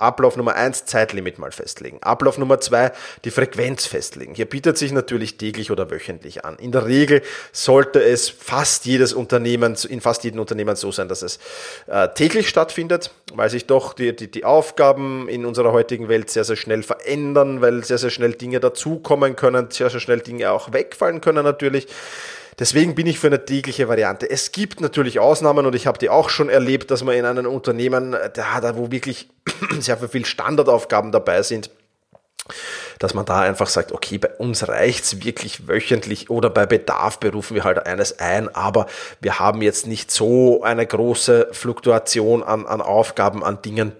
Ablauf 0.00 0.36
Nummer 0.36 0.54
eins 0.54 0.84
Zeitlimit 0.84 1.40
mal 1.40 1.50
festlegen. 1.50 1.98
Ablauf 2.02 2.38
Nummer 2.38 2.60
zwei 2.60 2.92
die 3.24 3.32
Frequenz 3.32 3.86
festlegen. 3.86 4.32
Hier 4.32 4.44
bietet 4.44 4.78
sich 4.78 4.92
natürlich 4.92 5.38
täglich 5.38 5.72
oder 5.72 5.90
wöchentlich 5.90 6.44
an. 6.44 6.56
In 6.58 6.70
der 6.70 6.86
Regel 6.86 7.20
sollte 7.50 8.00
es 8.00 8.28
fast 8.28 8.86
jedes 8.86 9.12
Unternehmen, 9.12 9.76
in 9.88 10.00
fast 10.00 10.22
jedem 10.22 10.38
Unternehmen 10.38 10.76
so 10.76 10.92
sein, 10.92 11.08
dass 11.08 11.22
es 11.22 11.40
äh, 11.88 12.08
täglich 12.10 12.48
stattfindet, 12.48 13.10
weil 13.34 13.50
sich 13.50 13.66
doch 13.66 13.92
die, 13.92 14.14
die, 14.14 14.30
die 14.30 14.44
Aufgaben 14.44 15.28
in 15.28 15.44
unserer 15.44 15.72
heutigen 15.72 16.08
Welt 16.08 16.30
sehr, 16.30 16.44
sehr 16.44 16.54
schnell 16.54 16.84
verändern, 16.84 17.60
weil 17.60 17.82
sehr, 17.82 17.98
sehr 17.98 18.10
schnell 18.10 18.34
Dinge 18.34 18.60
dazukommen 18.60 19.34
können, 19.34 19.66
sehr, 19.70 19.90
sehr 19.90 19.98
schnell 19.98 20.20
Dinge 20.20 20.52
auch 20.52 20.72
wegfallen 20.72 21.20
können 21.20 21.42
natürlich. 21.42 21.88
Deswegen 22.58 22.94
bin 22.96 23.06
ich 23.06 23.20
für 23.20 23.28
eine 23.28 23.44
tägliche 23.44 23.88
Variante. 23.88 24.28
Es 24.28 24.50
gibt 24.50 24.80
natürlich 24.80 25.20
Ausnahmen 25.20 25.64
und 25.64 25.74
ich 25.74 25.86
habe 25.86 25.98
die 25.98 26.08
auch 26.08 26.28
schon 26.28 26.48
erlebt, 26.48 26.90
dass 26.90 27.04
man 27.04 27.14
in 27.14 27.24
einem 27.24 27.46
Unternehmen, 27.46 28.16
da, 28.34 28.76
wo 28.76 28.90
wirklich 28.90 29.28
sehr 29.78 29.96
viel 29.96 30.24
Standardaufgaben 30.24 31.12
dabei 31.12 31.42
sind, 31.42 31.70
dass 32.98 33.14
man 33.14 33.24
da 33.24 33.40
einfach 33.40 33.68
sagt, 33.68 33.92
okay, 33.92 34.18
bei 34.18 34.30
uns 34.38 34.66
reicht's 34.66 35.24
wirklich 35.24 35.68
wöchentlich 35.68 36.30
oder 36.30 36.50
bei 36.50 36.66
Bedarf 36.66 37.20
berufen 37.20 37.54
wir 37.54 37.62
halt 37.62 37.86
eines 37.86 38.18
ein, 38.18 38.52
aber 38.54 38.86
wir 39.20 39.38
haben 39.38 39.62
jetzt 39.62 39.86
nicht 39.86 40.10
so 40.10 40.62
eine 40.62 40.84
große 40.84 41.48
Fluktuation 41.52 42.42
an, 42.42 42.66
an 42.66 42.80
Aufgaben, 42.80 43.44
an 43.44 43.62
Dingen, 43.62 43.92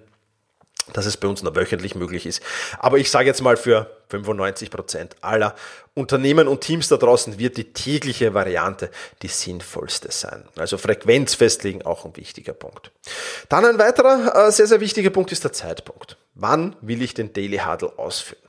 dass 0.93 1.07
es 1.07 1.17
bei 1.17 1.29
uns 1.29 1.43
nur 1.43 1.55
wöchentlich 1.55 1.95
möglich 1.95 2.27
ist. 2.27 2.43
Aber 2.79 2.99
ich 2.99 3.11
sage 3.11 3.27
jetzt 3.27 3.43
mal 3.43 3.57
für 3.57 3.91
95 4.09 4.71
Prozent 4.71 5.17
aller 5.21 5.55
Unternehmen 5.95 6.49
und 6.49 6.61
Teams 6.61 6.89
da 6.89 6.97
draußen 6.97 7.39
wird 7.39 7.57
die 7.57 7.73
tägliche 7.73 8.35
Variante 8.35 8.91
die 9.23 9.29
sinnvollste 9.29 10.11
sein. 10.11 10.45
Also 10.57 10.79
Frequenz 10.79 11.35
festlegen 11.35 11.83
auch 11.83 12.05
ein 12.05 12.17
wichtiger 12.17 12.53
Punkt. 12.53 12.93
Dann 13.49 13.65
ein 13.65 13.79
weiterer 13.79 14.49
äh, 14.49 14.53
sehr, 14.53 14.67
sehr 14.67 14.81
wichtiger 14.81 15.11
Punkt 15.11 15.33
ist 15.33 15.45
der 15.45 15.53
Zeitpunkt. 15.53 16.17
Wann 16.35 16.77
will 16.81 17.03
ich 17.03 17.15
den 17.15 17.33
Daily 17.33 17.59
Huddle 17.59 17.99
ausführen? 17.99 18.48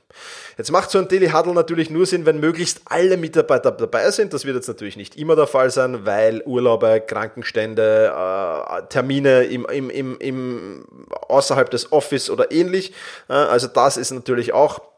Jetzt 0.58 0.70
macht 0.72 0.90
so 0.90 0.98
ein 0.98 1.08
Daily 1.08 1.28
Huddle 1.28 1.54
natürlich 1.54 1.90
nur 1.90 2.06
Sinn, 2.06 2.26
wenn 2.26 2.40
möglichst 2.40 2.82
alle 2.84 3.16
Mitarbeiter 3.16 3.70
dabei 3.70 4.10
sind. 4.10 4.32
Das 4.32 4.44
wird 4.44 4.56
jetzt 4.56 4.68
natürlich 4.68 4.96
nicht 4.96 5.16
immer 5.16 5.36
der 5.36 5.46
Fall 5.46 5.70
sein, 5.70 6.04
weil 6.04 6.42
Urlaube, 6.44 7.00
Krankenstände, 7.06 8.12
äh, 8.14 8.82
Termine 8.88 9.44
im, 9.44 9.64
im, 9.66 9.90
im, 9.90 10.18
im 10.18 10.84
außerhalb 11.28 11.70
des 11.70 11.92
Office 11.92 12.30
oder 12.30 12.50
ähnlich. 12.50 12.92
Äh, 13.28 13.34
also 13.34 13.68
das 13.68 13.96
ist 13.96 14.10
natürlich 14.10 14.52
auch 14.52 14.89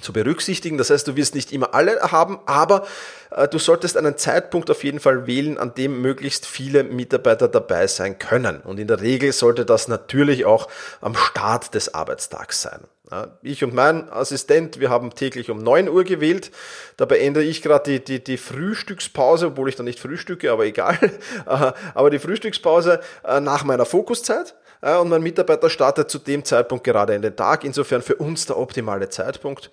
zu 0.00 0.12
berücksichtigen. 0.12 0.78
Das 0.78 0.90
heißt, 0.90 1.06
du 1.08 1.16
wirst 1.16 1.34
nicht 1.34 1.52
immer 1.52 1.74
alle 1.74 2.00
haben, 2.00 2.38
aber 2.46 2.86
äh, 3.30 3.48
du 3.48 3.58
solltest 3.58 3.96
einen 3.96 4.16
Zeitpunkt 4.16 4.70
auf 4.70 4.84
jeden 4.84 5.00
Fall 5.00 5.26
wählen, 5.26 5.58
an 5.58 5.74
dem 5.74 6.00
möglichst 6.00 6.46
viele 6.46 6.84
Mitarbeiter 6.84 7.48
dabei 7.48 7.86
sein 7.86 8.18
können. 8.18 8.60
Und 8.60 8.78
in 8.78 8.88
der 8.88 9.00
Regel 9.00 9.32
sollte 9.32 9.64
das 9.64 9.88
natürlich 9.88 10.44
auch 10.44 10.68
am 11.00 11.14
Start 11.14 11.74
des 11.74 11.94
Arbeitstags 11.94 12.62
sein. 12.62 12.80
Ja, 13.10 13.38
ich 13.42 13.62
und 13.62 13.72
mein 13.72 14.10
Assistent, 14.10 14.80
wir 14.80 14.90
haben 14.90 15.14
täglich 15.14 15.48
um 15.50 15.58
9 15.58 15.88
Uhr 15.88 16.02
gewählt. 16.02 16.50
Da 16.96 17.04
beende 17.04 17.42
ich 17.42 17.62
gerade 17.62 17.92
die, 17.92 18.04
die, 18.04 18.24
die 18.24 18.36
Frühstückspause, 18.36 19.48
obwohl 19.48 19.68
ich 19.68 19.76
da 19.76 19.84
nicht 19.84 20.00
frühstücke, 20.00 20.50
aber 20.50 20.64
egal. 20.64 20.98
aber 21.46 22.10
die 22.10 22.18
Frühstückspause 22.18 23.00
äh, 23.24 23.40
nach 23.40 23.62
meiner 23.62 23.86
Fokuszeit 23.86 24.56
und 24.80 25.08
mein 25.08 25.22
Mitarbeiter 25.22 25.70
startet 25.70 26.10
zu 26.10 26.18
dem 26.18 26.44
Zeitpunkt 26.44 26.84
gerade 26.84 27.14
in 27.14 27.22
den 27.22 27.34
Tag. 27.34 27.64
Insofern 27.64 28.02
für 28.02 28.16
uns 28.16 28.46
der 28.46 28.58
optimale 28.58 29.08
Zeitpunkt. 29.08 29.70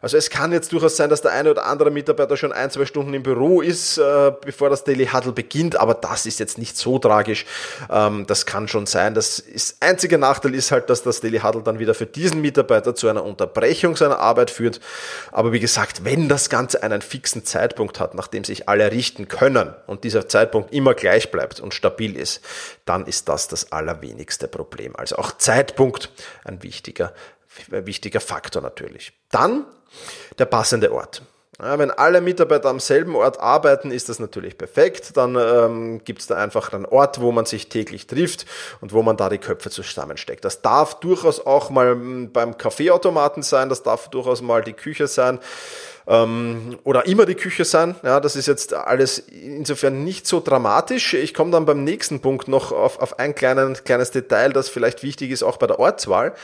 Also 0.00 0.16
es 0.16 0.30
kann 0.30 0.52
jetzt 0.52 0.72
durchaus 0.72 0.96
sein, 0.96 1.10
dass 1.10 1.22
der 1.22 1.32
eine 1.32 1.50
oder 1.50 1.66
andere 1.66 1.90
Mitarbeiter 1.90 2.36
schon 2.36 2.52
ein, 2.52 2.70
zwei 2.70 2.84
Stunden 2.86 3.14
im 3.14 3.22
Büro 3.22 3.60
ist, 3.60 3.98
äh, 3.98 4.32
bevor 4.44 4.70
das 4.70 4.84
Daily 4.84 5.06
Huddle 5.06 5.32
beginnt, 5.32 5.78
aber 5.78 5.94
das 5.94 6.26
ist 6.26 6.38
jetzt 6.38 6.58
nicht 6.58 6.76
so 6.76 6.98
tragisch. 6.98 7.46
Ähm, 7.90 8.26
das 8.26 8.46
kann 8.46 8.68
schon 8.68 8.86
sein. 8.86 9.14
Das 9.14 9.38
ist, 9.38 9.76
einzige 9.80 10.18
Nachteil 10.18 10.54
ist 10.54 10.70
halt, 10.70 10.90
dass 10.90 11.02
das 11.02 11.20
Daily 11.20 11.38
Huddle 11.38 11.62
dann 11.62 11.78
wieder 11.78 11.94
für 11.94 12.06
diesen 12.06 12.40
Mitarbeiter 12.40 12.94
zu 12.94 13.08
einer 13.08 13.24
Unterbrechung 13.24 13.96
seiner 13.96 14.18
Arbeit 14.18 14.50
führt. 14.50 14.80
Aber 15.32 15.52
wie 15.52 15.60
gesagt, 15.60 16.04
wenn 16.04 16.28
das 16.28 16.50
Ganze 16.50 16.82
einen 16.82 17.02
fixen 17.02 17.44
Zeitpunkt 17.44 18.00
hat, 18.00 18.14
nachdem 18.14 18.44
sich 18.44 18.68
alle 18.68 18.90
richten 18.90 19.28
können 19.28 19.74
und 19.86 20.04
dieser 20.04 20.28
Zeitpunkt 20.28 20.72
immer 20.72 20.94
gleich 20.94 21.30
bleibt 21.30 21.60
und 21.60 21.74
stabil 21.74 22.16
ist, 22.16 22.40
dann 22.84 23.06
ist 23.06 23.28
das 23.28 23.48
das 23.48 23.72
allerwenigste 23.72 24.15
Problem. 24.48 24.96
Also 24.96 25.16
auch 25.16 25.32
Zeitpunkt 25.32 26.10
ein 26.44 26.62
wichtiger, 26.62 27.14
ein 27.70 27.86
wichtiger 27.86 28.20
Faktor 28.20 28.62
natürlich. 28.62 29.12
Dann 29.30 29.66
der 30.38 30.46
passende 30.46 30.92
Ort. 30.92 31.22
Ja, 31.58 31.78
wenn 31.78 31.90
alle 31.90 32.20
Mitarbeiter 32.20 32.68
am 32.68 32.80
selben 32.80 33.16
Ort 33.16 33.40
arbeiten, 33.40 33.90
ist 33.90 34.10
das 34.10 34.18
natürlich 34.18 34.58
perfekt. 34.58 35.16
Dann 35.16 35.36
ähm, 35.36 36.04
gibt 36.04 36.20
es 36.20 36.26
da 36.26 36.36
einfach 36.36 36.72
einen 36.72 36.84
Ort, 36.84 37.20
wo 37.20 37.32
man 37.32 37.46
sich 37.46 37.70
täglich 37.70 38.06
trifft 38.06 38.44
und 38.82 38.92
wo 38.92 39.02
man 39.02 39.16
da 39.16 39.30
die 39.30 39.38
Köpfe 39.38 39.70
zusammensteckt. 39.70 40.44
Das 40.44 40.60
darf 40.60 41.00
durchaus 41.00 41.44
auch 41.44 41.70
mal 41.70 41.92
hm, 41.92 42.32
beim 42.32 42.58
Kaffeeautomaten 42.58 43.42
sein, 43.42 43.70
das 43.70 43.82
darf 43.82 44.08
durchaus 44.08 44.42
mal 44.42 44.62
die 44.62 44.74
Küche 44.74 45.06
sein 45.06 45.38
ähm, 46.06 46.78
oder 46.84 47.06
immer 47.06 47.24
die 47.24 47.34
Küche 47.34 47.64
sein. 47.64 47.94
Ja, 48.02 48.20
das 48.20 48.36
ist 48.36 48.46
jetzt 48.46 48.74
alles 48.74 49.18
insofern 49.18 50.04
nicht 50.04 50.26
so 50.26 50.40
dramatisch. 50.40 51.14
Ich 51.14 51.32
komme 51.32 51.52
dann 51.52 51.64
beim 51.64 51.84
nächsten 51.84 52.20
Punkt 52.20 52.48
noch 52.48 52.70
auf, 52.70 53.00
auf 53.00 53.18
ein 53.18 53.34
kleinen, 53.34 53.74
kleines 53.82 54.10
Detail, 54.10 54.52
das 54.52 54.68
vielleicht 54.68 55.02
wichtig 55.02 55.30
ist, 55.30 55.42
auch 55.42 55.56
bei 55.56 55.66
der 55.66 55.78
Ortswahl. 55.78 56.34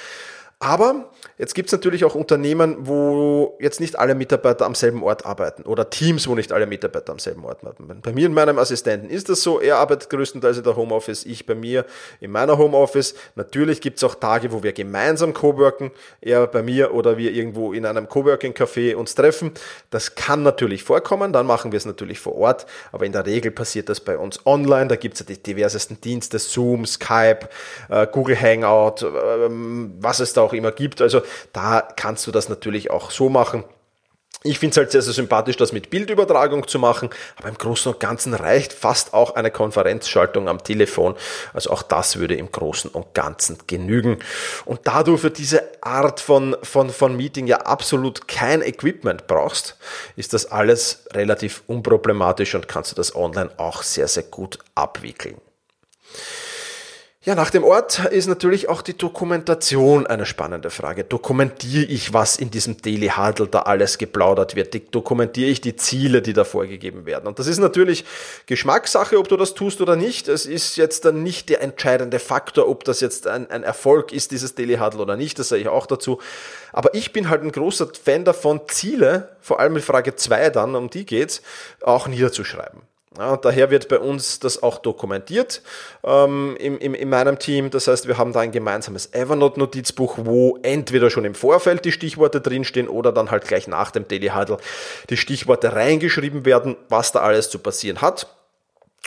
Aber 0.63 1.11
jetzt 1.39 1.57
gibt 1.57 1.71
es 1.71 1.73
natürlich 1.73 2.05
auch 2.05 2.15
Unternehmen, 2.15 2.77
wo 2.87 3.59
jetzt 3.59 3.81
nicht 3.81 3.99
alle 3.99 4.15
Mitarbeiter 4.15 4.65
am 4.65 4.77
selben 4.77 5.03
Ort 5.03 5.27
arbeiten 5.27 5.65
oder 5.65 5.91
Teams, 5.91 6.29
wo 6.29 6.37
nicht 6.37 6.53
alle 6.53 6.69
Mitarbeiter 6.69 7.11
am 7.11 7.19
selben 7.19 7.45
Ort 7.45 7.65
arbeiten. 7.65 8.01
Bei 8.01 8.13
mir 8.13 8.29
und 8.29 8.35
meinem 8.35 8.61
Assistenten 8.61 9.11
ist 9.11 9.29
das 9.29 9.43
so. 9.43 9.61
Er 9.61 9.79
arbeitet 9.79 10.09
größtenteils 10.11 10.59
in 10.59 10.63
der 10.63 10.77
Homeoffice, 10.77 11.27
ich 11.27 11.47
bei 11.47 11.57
mir 11.57 11.85
in 12.21 12.31
meiner 12.31 12.59
Homeoffice. 12.59 13.17
Natürlich 13.35 13.81
gibt 13.81 13.97
es 13.97 14.05
auch 14.05 14.15
Tage, 14.15 14.53
wo 14.53 14.63
wir 14.63 14.73
gemeinsam 14.73 15.35
coworken, 15.35 15.91
er 16.21 16.47
bei 16.47 16.63
mir 16.63 16.95
oder 16.95 17.19
wir 17.19 17.33
irgendwo 17.33 17.73
in 17.73 17.85
einem 17.85 18.09
Coworking-Café 18.09 18.95
uns 18.95 19.17
treffen. 19.17 19.51
Das 19.91 20.15
kann 20.15 20.45
natürlich 20.45 20.85
vorkommen, 20.85 21.33
dann 21.33 21.45
machen 21.45 21.73
wir 21.73 21.77
es 21.77 21.87
natürlich 21.87 22.21
vor 22.21 22.37
Ort, 22.37 22.67
aber 22.93 23.05
in 23.05 23.11
der 23.11 23.27
Regel 23.27 23.51
passiert 23.51 23.89
das 23.89 23.99
bei 23.99 24.17
uns 24.17 24.47
online. 24.47 24.87
Da 24.87 24.95
gibt 24.95 25.15
es 25.15 25.21
ja 25.21 25.27
die 25.27 25.43
diversesten 25.43 26.01
Dienste, 26.01 26.39
Zoom, 26.39 26.87
Skype, 26.87 27.49
äh, 27.89 28.07
Google 28.07 28.41
Hangout, 28.41 29.03
ähm, 29.03 29.95
was 29.99 30.21
es 30.21 30.33
da 30.33 30.43
auch 30.43 30.52
auch 30.53 30.57
immer 30.57 30.73
gibt. 30.73 31.01
Also 31.01 31.23
da 31.53 31.81
kannst 31.81 32.27
du 32.27 32.31
das 32.31 32.49
natürlich 32.49 32.91
auch 32.91 33.11
so 33.11 33.29
machen. 33.29 33.65
Ich 34.45 34.59
finde 34.59 34.73
es 34.73 34.77
halt 34.77 34.91
sehr, 34.91 35.03
sehr 35.03 35.13
sympathisch, 35.13 35.57
das 35.57 35.73
mit 35.73 35.89
Bildübertragung 35.91 36.67
zu 36.67 36.81
machen, 36.81 37.11
aber 37.37 37.49
im 37.49 37.57
Großen 37.57 37.93
und 37.93 38.01
Ganzen 38.01 38.35
reicht 38.35 38.73
fast 38.73 39.15
auch 39.15 39.37
eine 39.37 39.53
Konferenzschaltung 39.53 40.49
am 40.49 40.65
Telefon. 40.65 41.15
Also 41.53 41.71
auch 41.71 41.83
das 41.83 42.19
würde 42.19 42.35
im 42.35 42.51
Großen 42.51 42.91
und 42.91 43.15
Ganzen 43.15 43.59
genügen. 43.69 44.19
Und 44.65 44.81
da 44.89 45.05
du 45.05 45.17
für 45.17 45.31
diese 45.31 45.63
Art 45.81 46.19
von, 46.19 46.57
von, 46.63 46.91
von 46.91 47.17
Meeting 47.17 47.47
ja 47.47 47.59
absolut 47.59 48.27
kein 48.27 48.63
Equipment 48.63 49.29
brauchst, 49.29 49.77
ist 50.17 50.33
das 50.33 50.47
alles 50.47 51.05
relativ 51.13 51.63
unproblematisch 51.69 52.57
und 52.57 52.67
kannst 52.67 52.91
du 52.91 52.97
das 52.97 53.15
online 53.15 53.51
auch 53.59 53.85
sehr, 53.85 54.09
sehr 54.09 54.25
gut 54.25 54.59
abwickeln. 54.75 55.37
Ja, 57.25 57.37
nach 57.37 57.51
dem 57.51 57.63
Ort 57.63 58.01
ist 58.07 58.27
natürlich 58.27 58.69
auch 58.69 58.83
die 58.83 58.99
Dokumentation 58.99 60.09
eine 60.09 60.27
spannende 60.27 60.71
Frage. 60.71 61.05
Dokumentiere 61.05 61.85
ich, 61.85 62.13
was 62.13 62.37
in 62.37 62.51
diesem 62.51 62.83
Daily 62.83 63.13
Huddle 63.17 63.47
da 63.47 63.61
alles 63.61 63.97
geplaudert 63.99 64.57
wird? 64.57 64.93
Dokumentiere 64.93 65.49
ich 65.49 65.61
die 65.61 65.77
Ziele, 65.77 66.21
die 66.21 66.33
da 66.33 66.43
vorgegeben 66.43 67.07
werden? 67.07 67.29
Und 67.29 67.39
das 67.39 67.47
ist 67.47 67.59
natürlich 67.59 68.05
Geschmackssache, 68.47 69.21
ob 69.21 69.29
du 69.29 69.37
das 69.37 69.55
tust 69.55 69.81
oder 69.81 69.95
nicht. 69.95 70.27
Es 70.27 70.47
ist 70.47 70.75
jetzt 70.77 71.05
dann 71.05 71.23
nicht 71.23 71.49
der 71.49 71.63
entscheidende 71.63 72.19
Faktor, 72.19 72.67
ob 72.67 72.83
das 72.83 73.01
jetzt 73.01 73.29
ein, 73.29 73.49
ein 73.53 73.63
Erfolg 73.63 74.13
ist, 74.13 74.33
dieses 74.33 74.57
Daily 74.57 74.79
Huddle 74.79 75.03
oder 75.03 75.17
nicht. 75.17 75.39
Das 75.39 75.51
sage 75.51 75.63
ich 75.63 75.69
auch 75.69 75.87
dazu. 75.87 76.21
Aber 76.73 76.93
ich 76.93 77.13
bin 77.13 77.29
halt 77.29 77.45
ein 77.45 77.53
großer 77.53 77.87
Fan 78.05 78.25
davon, 78.25 78.63
Ziele, 78.67 79.37
vor 79.41 79.61
allem 79.61 79.75
mit 79.75 79.85
Frage 79.85 80.17
zwei 80.17 80.51
dann, 80.51 80.75
um 80.75 80.91
die 80.91 81.07
geht's, 81.07 81.41
auch 81.83 82.09
niederzuschreiben. 82.09 82.81
Ja, 83.19 83.37
daher 83.37 83.71
wird 83.71 83.89
bei 83.89 83.99
uns 83.99 84.41
das 84.41 84.63
auch 84.63 84.79
dokumentiert 84.79 85.61
ähm, 86.03 86.57
im, 86.59 86.79
im, 86.79 86.95
in 86.95 87.11
meinem 87.11 87.39
Team. 87.39 87.71
Das 87.71 87.87
heißt, 87.87 88.09
wir 88.09 88.17
haben 88.17 88.33
da 88.33 88.41
ein 88.41 88.53
gemeinsames 88.53 89.13
Evernote-Notizbuch, 89.13 90.19
wo 90.23 90.59
entweder 90.63 91.11
schon 91.11 91.27
im 91.27 91.35
Vorfeld 91.35 91.85
die 91.85 91.93
Stichworte 91.93 92.41
drinstehen 92.41 92.89
oder 92.89 93.13
dann 93.13 93.31
halt 93.31 93.47
gleich 93.47 93.69
nach 93.69 93.91
dem 93.91 94.09
Daily 94.09 94.29
Huddle 94.29 94.57
die 95.11 95.19
Stichworte 95.19 95.75
reingeschrieben 95.75 96.47
werden, 96.47 96.77
was 96.89 97.13
da 97.13 97.21
alles 97.21 97.51
zu 97.51 97.59
passieren 97.59 98.01
hat 98.01 98.27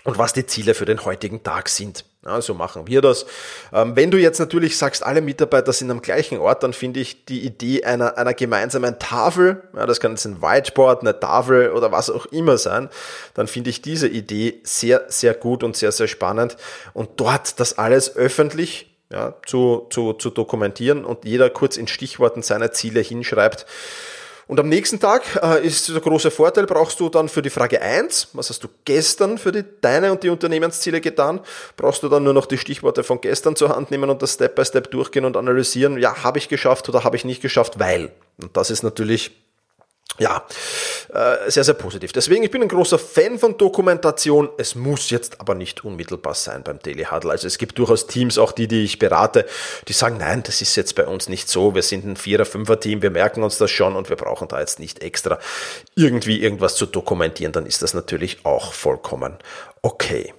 und 0.05 0.17
was 0.19 0.33
die 0.33 0.45
Ziele 0.45 0.75
für 0.75 0.85
den 0.85 1.03
heutigen 1.03 1.43
Tag 1.43 1.67
sind. 1.67 2.05
Ja, 2.23 2.39
so 2.39 2.53
machen 2.53 2.87
wir 2.87 3.01
das. 3.01 3.25
Ähm, 3.73 3.95
wenn 3.95 4.11
du 4.11 4.17
jetzt 4.17 4.39
natürlich 4.39 4.77
sagst, 4.77 5.03
alle 5.03 5.21
Mitarbeiter 5.21 5.73
sind 5.73 5.91
am 5.91 6.01
gleichen 6.01 6.37
Ort, 6.37 6.63
dann 6.63 6.73
finde 6.73 6.99
ich 6.99 7.25
die 7.25 7.43
Idee 7.43 7.83
einer, 7.83 8.17
einer 8.17 8.33
gemeinsamen 8.33 8.97
Tafel, 8.99 9.63
ja, 9.75 9.85
das 9.85 9.99
kann 9.99 10.11
jetzt 10.11 10.25
ein 10.25 10.41
Whiteboard, 10.41 11.01
eine 11.01 11.19
Tafel 11.19 11.71
oder 11.71 11.91
was 11.91 12.09
auch 12.09 12.27
immer 12.27 12.57
sein, 12.57 12.89
dann 13.33 13.47
finde 13.47 13.71
ich 13.71 13.81
diese 13.81 14.07
Idee 14.07 14.61
sehr, 14.63 15.05
sehr 15.07 15.33
gut 15.33 15.63
und 15.63 15.75
sehr, 15.75 15.91
sehr 15.91 16.07
spannend. 16.07 16.55
Und 16.93 17.09
dort 17.17 17.59
das 17.59 17.77
alles 17.77 18.15
öffentlich 18.15 18.95
ja, 19.11 19.35
zu, 19.45 19.87
zu, 19.89 20.13
zu 20.13 20.29
dokumentieren 20.29 21.05
und 21.05 21.25
jeder 21.25 21.49
kurz 21.49 21.77
in 21.77 21.87
Stichworten 21.87 22.41
seine 22.41 22.71
Ziele 22.71 23.01
hinschreibt, 23.01 23.65
und 24.47 24.59
am 24.59 24.69
nächsten 24.69 24.99
Tag 24.99 25.23
äh, 25.41 25.65
ist 25.65 25.89
der 25.89 26.01
große 26.01 26.29
Vorteil, 26.29 26.65
brauchst 26.65 26.99
du 26.99 27.09
dann 27.09 27.29
für 27.29 27.41
die 27.41 27.49
Frage 27.49 27.81
eins, 27.81 28.27
was 28.33 28.49
hast 28.49 28.63
du 28.63 28.67
gestern 28.85 29.37
für 29.37 29.51
die, 29.51 29.63
deine 29.81 30.11
und 30.11 30.21
die 30.21 30.29
Unternehmensziele 30.29 31.01
getan, 31.01 31.39
brauchst 31.77 32.03
du 32.03 32.09
dann 32.09 32.23
nur 32.23 32.33
noch 32.33 32.45
die 32.45 32.57
Stichworte 32.57 33.03
von 33.03 33.21
gestern 33.21 33.55
zur 33.55 33.69
Hand 33.69 33.89
nehmen 33.89 34.09
und 34.09 34.21
das 34.21 34.33
Step 34.33 34.55
by 34.55 34.63
Step 34.63 34.91
durchgehen 34.91 35.25
und 35.25 35.35
analysieren, 35.35 35.97
ja, 35.97 36.23
habe 36.23 36.37
ich 36.37 36.47
geschafft 36.47 36.87
oder 36.89 37.03
habe 37.03 37.15
ich 37.15 37.25
nicht 37.25 37.41
geschafft, 37.41 37.79
weil. 37.79 38.11
Und 38.39 38.55
das 38.55 38.69
ist 38.69 38.83
natürlich 38.83 39.31
ja, 40.17 40.45
äh, 41.13 41.49
sehr, 41.49 41.63
sehr 41.63 41.73
positiv. 41.73 42.13
Deswegen, 42.13 42.43
ich 42.43 42.51
bin 42.51 42.61
ein 42.61 42.67
großer 42.67 42.97
Fan 42.97 43.37
von 43.37 43.57
Dokumentation. 43.57 44.49
Es 44.57 44.75
muss 44.75 45.09
jetzt 45.09 45.41
aber 45.41 45.55
nicht 45.55 45.83
unmittelbar 45.83 46.35
sein 46.35 46.63
beim 46.63 46.79
Daily 46.79 47.05
Huddle. 47.05 47.31
Also 47.31 47.47
es 47.47 47.57
gibt 47.57 47.77
durchaus 47.77 48.07
Teams, 48.07 48.37
auch 48.37 48.53
die, 48.53 48.67
die 48.67 48.83
ich 48.83 48.97
berate, 48.97 49.45
die 49.87 49.93
sagen, 49.93 50.17
nein, 50.17 50.43
das 50.43 50.61
ist 50.61 50.75
jetzt 50.75 50.95
bei 50.95 51.05
uns 51.05 51.27
nicht 51.27 51.49
so. 51.49 51.75
Wir 51.75 51.83
sind 51.83 52.05
ein 52.05 52.15
Vierer-, 52.15 52.45
Fünfer-Team, 52.45 53.01
wir 53.01 53.11
merken 53.11 53.43
uns 53.43 53.57
das 53.57 53.71
schon 53.71 53.95
und 53.95 54.09
wir 54.09 54.15
brauchen 54.15 54.47
da 54.47 54.59
jetzt 54.59 54.79
nicht 54.79 55.03
extra 55.03 55.39
irgendwie 55.95 56.41
irgendwas 56.41 56.75
zu 56.75 56.85
dokumentieren. 56.85 57.51
Dann 57.51 57.65
ist 57.65 57.81
das 57.81 57.93
natürlich 57.93 58.45
auch 58.45 58.73
vollkommen 58.73 59.37
okay. 59.85 60.33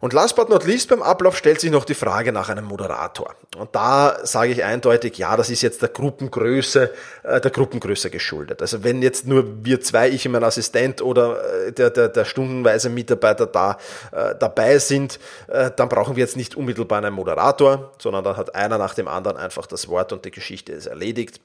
Und 0.00 0.12
last 0.12 0.36
but 0.36 0.48
not 0.48 0.64
least 0.64 0.88
beim 0.88 1.02
Ablauf 1.02 1.36
stellt 1.36 1.60
sich 1.60 1.70
noch 1.70 1.84
die 1.84 1.94
Frage 1.94 2.32
nach 2.32 2.48
einem 2.48 2.64
Moderator. 2.64 3.34
Und 3.56 3.74
da 3.74 4.18
sage 4.24 4.52
ich 4.52 4.62
eindeutig, 4.62 5.18
ja, 5.18 5.36
das 5.36 5.50
ist 5.50 5.62
jetzt 5.62 5.82
der 5.82 5.88
Gruppengröße, 5.88 6.92
äh, 7.24 7.40
der 7.40 7.50
Gruppengröße 7.50 8.10
geschuldet. 8.10 8.62
Also 8.62 8.84
wenn 8.84 9.02
jetzt 9.02 9.26
nur 9.26 9.64
wir 9.64 9.80
zwei, 9.80 10.08
ich 10.08 10.24
und 10.26 10.32
mein 10.32 10.44
Assistent 10.44 11.02
oder 11.02 11.66
äh, 11.66 11.72
der, 11.72 11.90
der, 11.90 12.08
der 12.08 12.24
stundenweise 12.24 12.90
Mitarbeiter 12.90 13.46
da 13.46 13.78
äh, 14.12 14.34
dabei 14.38 14.78
sind, 14.78 15.18
äh, 15.48 15.70
dann 15.74 15.88
brauchen 15.88 16.14
wir 16.14 16.22
jetzt 16.22 16.36
nicht 16.36 16.54
unmittelbar 16.56 16.98
einen 16.98 17.14
Moderator, 17.14 17.92
sondern 17.98 18.22
dann 18.22 18.36
hat 18.36 18.54
einer 18.54 18.78
nach 18.78 18.94
dem 18.94 19.08
anderen 19.08 19.36
einfach 19.36 19.66
das 19.66 19.88
Wort 19.88 20.12
und 20.12 20.24
die 20.24 20.30
Geschichte 20.30 20.72
ist 20.72 20.86
erledigt. 20.86 21.40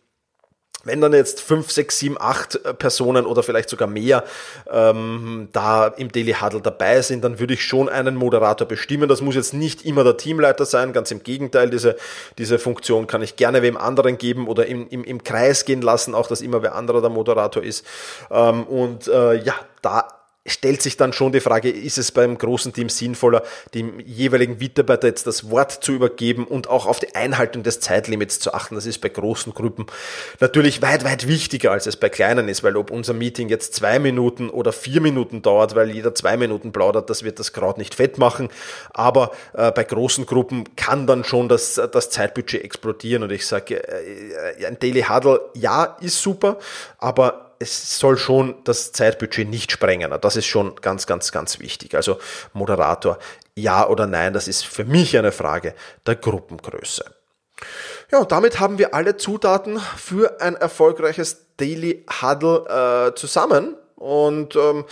Wenn 0.84 1.00
dann 1.00 1.14
jetzt 1.14 1.40
fünf, 1.40 1.72
sechs, 1.72 2.00
sieben, 2.00 2.18
acht 2.20 2.56
äh, 2.66 2.74
Personen 2.74 3.26
oder 3.26 3.42
vielleicht 3.42 3.70
sogar 3.70 3.88
mehr 3.88 4.24
ähm, 4.70 5.48
da 5.54 5.88
im 5.88 6.12
Daily 6.12 6.34
Huddle 6.34 6.62
dabei 6.62 7.02
sind, 7.02 7.24
dann 7.24 7.40
würde 7.40 7.54
ich 7.54 7.64
schon 7.64 7.88
einen 7.88 8.16
Moderator 8.16 8.68
bestimmen. 8.68 9.08
Das 9.08 9.22
muss 9.22 9.36
jetzt 9.36 9.54
nicht 9.54 9.86
immer 9.86 10.04
der 10.04 10.18
Teamleiter 10.18 10.66
sein, 10.66 10.92
ganz 10.92 11.10
im 11.12 11.24
Gegenteil, 11.24 11.70
diese, 11.70 11.96
diese 12.38 12.60
Funktion 12.60 13.08
kann 13.08 13.22
ich 13.22 13.36
gerne 13.38 13.62
wem 13.62 13.78
anderen 13.78 14.18
geben 14.18 14.48
oder 14.48 14.66
im, 14.66 14.88
im, 14.90 15.04
im 15.04 15.24
Kreis 15.24 15.66
gehen 15.66 15.82
lassen, 15.82 16.16
auch 16.16 16.28
dass 16.28 16.42
immer 16.42 16.62
wer 16.62 16.76
anderer 16.76 17.02
der 17.02 17.10
Moderator 17.10 17.64
ist. 17.64 17.86
Ähm, 18.30 18.64
und 18.64 19.08
äh, 19.08 19.36
ja, 19.36 19.56
da 19.82 20.08
stellt 20.46 20.82
sich 20.82 20.98
dann 20.98 21.14
schon 21.14 21.32
die 21.32 21.40
Frage, 21.40 21.70
ist 21.70 21.98
es 21.98 22.12
beim 22.12 22.38
großen 22.38 22.74
Team 22.74 22.90
sinnvoller, 22.90 23.44
dem 23.74 24.00
jeweiligen 24.02 24.58
Mitarbeiter 24.58 25.08
jetzt 25.08 25.26
das 25.26 25.50
Wort 25.50 25.72
zu 25.72 25.94
übergeben 25.94 26.46
und 26.46 26.68
auch 26.70 26.86
auf 26.86 27.00
die 27.00 27.16
Einhaltung 27.16 27.64
des 27.64 27.80
Zeitlimits 27.80 28.40
zu 28.40 28.54
achten. 28.54 28.76
Das 28.76 28.86
ist 28.86 29.00
bei 29.00 29.08
großen 29.08 29.54
Gruppen 29.54 29.86
natürlich 30.42 30.82
weit, 30.82 31.06
weit 31.06 31.30
wichtiger, 31.30 31.72
als 31.72 31.88
es 31.88 31.96
bei 31.96 32.10
kleinen 32.10 32.50
ist, 32.50 32.62
weil 32.62 32.76
ob 32.76 32.92
unser 32.92 33.14
Meeting 33.14 33.48
jetzt 33.48 33.74
zwei 33.74 34.00
Minuten 34.00 34.50
oder 34.50 34.74
vier 34.74 35.00
Minuten 35.00 35.42
dauert, 35.42 35.76
weil 35.76 35.92
jeder 35.92 36.14
zwei 36.14 36.36
Minuten 36.36 36.74
plaudert, 36.74 37.10
das 37.10 37.24
wird 37.24 37.40
das 37.40 37.54
Kraut 37.54 37.78
nicht 37.78 37.96
fett 37.96 38.18
machen. 38.18 38.50
Aber 38.92 39.32
äh, 39.54 39.72
bei 39.72 39.86
großen 39.86 40.26
Gruppen 40.26 40.76
kann 40.76 41.08
dann 41.08 41.24
schon 41.24 41.48
das, 41.48 41.80
das 41.92 42.10
Zeitbudget 42.10 42.66
explodieren 42.66 43.24
und 43.24 43.32
ich 43.32 43.48
sage, 43.48 43.82
äh, 43.88 44.66
ein 44.66 44.78
Daily 44.78 45.04
Huddle, 45.04 45.40
ja, 45.54 45.98
ist 46.02 46.22
super, 46.22 46.60
aber 46.98 47.53
es 47.64 48.00
soll 48.00 48.18
schon 48.18 48.56
das 48.64 48.92
Zeitbudget 48.92 49.48
nicht 49.48 49.72
sprengen. 49.72 50.14
Das 50.22 50.36
ist 50.36 50.46
schon 50.46 50.76
ganz, 50.82 51.08
ganz, 51.08 51.32
ganz 51.32 51.60
wichtig. 51.60 51.96
Also 51.96 52.20
Moderator, 52.54 53.18
ja 53.56 53.88
oder 53.88 54.08
nein, 54.08 54.34
das 54.34 54.48
ist 54.48 54.66
für 54.66 54.86
mich 54.86 55.18
eine 55.18 55.32
Frage 55.32 55.74
der 56.06 56.16
Gruppengröße. 56.16 57.06
Ja, 58.12 58.20
und 58.20 58.32
damit 58.32 58.60
haben 58.60 58.78
wir 58.78 58.94
alle 58.94 59.18
Zutaten 59.18 59.80
für 59.80 60.42
ein 60.42 60.56
erfolgreiches 60.56 61.56
Daily 61.58 62.06
Huddle 62.22 63.10
äh, 63.10 63.16
zusammen. 63.16 63.76
Und 63.96 64.56
ähm, 64.56 64.86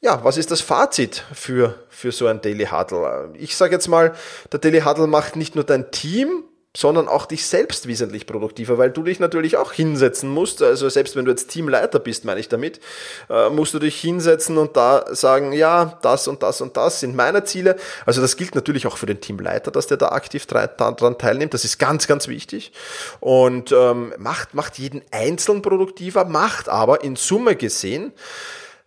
ja, 0.00 0.22
was 0.24 0.36
ist 0.36 0.50
das 0.50 0.60
Fazit 0.60 1.24
für, 1.34 1.74
für 1.88 2.12
so 2.12 2.26
ein 2.26 2.40
Daily 2.40 2.66
Huddle? 2.66 3.32
Ich 3.34 3.56
sage 3.56 3.74
jetzt 3.74 3.88
mal, 3.88 4.14
der 4.52 4.60
Daily 4.60 4.80
Huddle 4.80 5.06
macht 5.06 5.36
nicht 5.36 5.54
nur 5.54 5.64
dein 5.64 5.90
Team 5.90 6.44
sondern 6.74 7.06
auch 7.06 7.26
dich 7.26 7.46
selbst 7.46 7.86
wesentlich 7.86 8.26
produktiver, 8.26 8.78
weil 8.78 8.90
du 8.90 9.02
dich 9.02 9.20
natürlich 9.20 9.58
auch 9.58 9.72
hinsetzen 9.72 10.30
musst. 10.30 10.62
Also 10.62 10.88
selbst 10.88 11.16
wenn 11.16 11.26
du 11.26 11.30
jetzt 11.30 11.48
Teamleiter 11.48 11.98
bist, 11.98 12.24
meine 12.24 12.40
ich 12.40 12.48
damit, 12.48 12.80
äh, 13.28 13.50
musst 13.50 13.74
du 13.74 13.78
dich 13.78 14.00
hinsetzen 14.00 14.56
und 14.56 14.74
da 14.74 15.04
sagen, 15.14 15.52
ja, 15.52 15.98
das 16.00 16.28
und 16.28 16.42
das 16.42 16.62
und 16.62 16.78
das 16.78 17.00
sind 17.00 17.14
meine 17.14 17.44
Ziele. 17.44 17.76
Also 18.06 18.22
das 18.22 18.36
gilt 18.36 18.54
natürlich 18.54 18.86
auch 18.86 18.96
für 18.96 19.04
den 19.04 19.20
Teamleiter, 19.20 19.70
dass 19.70 19.86
der 19.86 19.98
da 19.98 20.08
aktiv 20.08 20.46
daran 20.46 21.18
teilnimmt. 21.18 21.52
Das 21.52 21.64
ist 21.64 21.78
ganz, 21.78 22.06
ganz 22.06 22.26
wichtig 22.26 22.72
und 23.20 23.70
ähm, 23.72 24.14
macht, 24.16 24.54
macht 24.54 24.78
jeden 24.78 25.02
Einzelnen 25.10 25.60
produktiver, 25.60 26.24
macht 26.24 26.70
aber 26.70 27.04
in 27.04 27.16
Summe 27.16 27.54
gesehen 27.54 28.12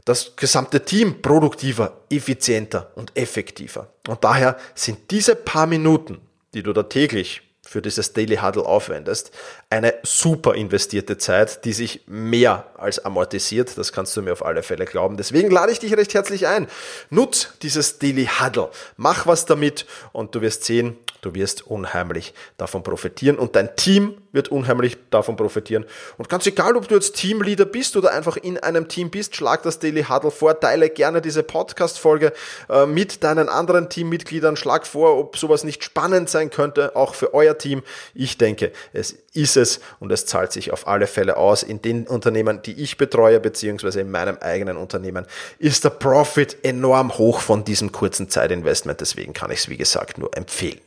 das 0.06 0.36
gesamte 0.36 0.86
Team 0.86 1.22
produktiver, 1.22 2.02
effizienter 2.10 2.92
und 2.96 3.16
effektiver. 3.16 3.90
Und 4.08 4.24
daher 4.24 4.58
sind 4.76 5.12
diese 5.12 5.36
paar 5.36 5.66
Minuten, 5.68 6.20
die 6.54 6.64
du 6.64 6.74
da 6.74 6.84
täglich 6.84 7.42
für 7.68 7.82
dieses 7.82 8.14
Daily 8.14 8.38
Huddle 8.38 8.66
aufwendest, 8.66 9.32
eine 9.70 9.96
super 10.04 10.54
investierte 10.54 11.18
Zeit, 11.18 11.66
die 11.66 11.74
sich 11.74 12.02
mehr 12.08 12.66
als 12.78 13.04
amortisiert. 13.04 13.78
Das 13.78 13.92
kannst 13.92 14.16
du 14.16 14.22
mir 14.22 14.32
auf 14.32 14.46
alle 14.46 14.64
Fälle 14.64 14.86
glauben. 14.86 15.18
Deswegen 15.18 15.50
lade 15.50 15.72
ich 15.72 15.80
dich 15.80 15.98
recht 15.98 16.14
herzlich 16.14 16.48
ein. 16.48 16.68
Nutz 17.10 17.50
dieses 17.62 18.00
Daily 18.00 18.30
Huddle. 18.40 18.70
Mach 18.98 19.26
was 19.26 19.46
damit 19.46 19.86
und 20.14 20.36
du 20.36 20.42
wirst 20.42 20.64
sehen, 20.64 20.96
du 21.22 21.34
wirst 21.34 21.66
unheimlich 21.66 22.34
davon 22.58 22.84
profitieren 22.84 23.38
und 23.38 23.56
dein 23.56 23.76
Team 23.76 24.16
wird 24.32 24.50
unheimlich 24.50 24.98
davon 25.10 25.36
profitieren. 25.38 25.86
Und 26.18 26.30
ganz 26.30 26.46
egal, 26.46 26.76
ob 26.76 26.88
du 26.88 26.96
jetzt 26.96 27.16
Teamleader 27.16 27.66
bist 27.66 27.98
oder 27.98 28.12
einfach 28.12 28.38
in 28.38 28.60
einem 28.60 28.88
Team 28.88 29.10
bist, 29.10 29.36
schlag 29.36 29.64
das 29.64 29.80
Daily 29.80 30.04
Huddle 30.04 30.30
vor, 30.30 30.60
teile 30.60 30.90
gerne 30.90 31.22
diese 31.22 31.42
Podcast-Folge 31.42 32.34
äh, 32.70 32.86
mit 32.86 33.24
deinen 33.24 33.50
anderen 33.50 33.90
Teammitgliedern, 33.90 34.58
schlag 34.58 34.86
vor, 34.86 35.18
ob 35.18 35.38
sowas 35.38 35.64
nicht 35.64 35.84
spannend 35.84 36.30
sein 36.30 36.50
könnte, 36.50 36.96
auch 36.96 37.16
für 37.16 37.34
euer 37.34 37.55
Team. 37.58 37.84
Ich 38.14 38.38
denke, 38.38 38.72
es 38.94 39.16
ist 39.34 39.58
es 39.58 39.80
und 40.00 40.12
es 40.12 40.26
zahlt 40.26 40.52
sich 40.52 40.72
auf 40.72 40.88
alle 40.88 41.08
Fälle 41.08 41.38
aus. 41.38 41.64
In 41.64 41.82
den 41.82 42.08
Unternehmen, 42.08 42.62
die 42.62 42.82
ich 42.82 42.98
betreue, 42.98 43.40
beziehungsweise 43.40 44.02
in 44.02 44.12
meinem 44.12 44.38
eigenen 44.38 44.78
Unternehmen, 44.78 45.26
ist 45.60 45.84
der 45.84 45.90
Profit 45.92 46.58
enorm 46.64 47.18
hoch 47.18 47.40
von 47.40 47.64
diesem 47.64 47.92
kurzen 47.92 48.30
Zeitinvestment. 48.30 49.02
Deswegen 49.02 49.34
kann 49.34 49.52
ich 49.52 49.60
es, 49.60 49.70
wie 49.70 49.78
gesagt, 49.78 50.18
nur 50.18 50.36
empfehlen. 50.36 50.82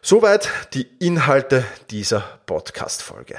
Soweit 0.00 0.48
die 0.74 0.88
Inhalte 0.98 1.64
dieser 1.90 2.24
Podcast-Folge. 2.46 3.36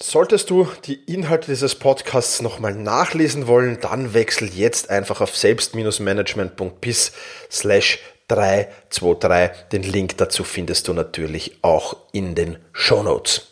Solltest 0.00 0.50
du 0.50 0.68
die 0.84 0.94
Inhalte 1.12 1.50
dieses 1.50 1.74
Podcasts 1.74 2.40
nochmal 2.40 2.72
nachlesen 2.72 3.48
wollen, 3.48 3.80
dann 3.80 4.14
wechsel 4.14 4.48
jetzt 4.48 4.90
einfach 4.90 5.20
auf 5.20 5.36
selbst-management.bis 5.36 7.12
slash 7.50 7.98
323. 8.28 9.68
Den 9.72 9.82
Link 9.82 10.16
dazu 10.18 10.44
findest 10.44 10.88
du 10.88 10.92
natürlich 10.92 11.58
auch 11.62 11.96
in 12.12 12.34
den 12.34 12.58
Show 12.72 13.02
Notes. 13.02 13.48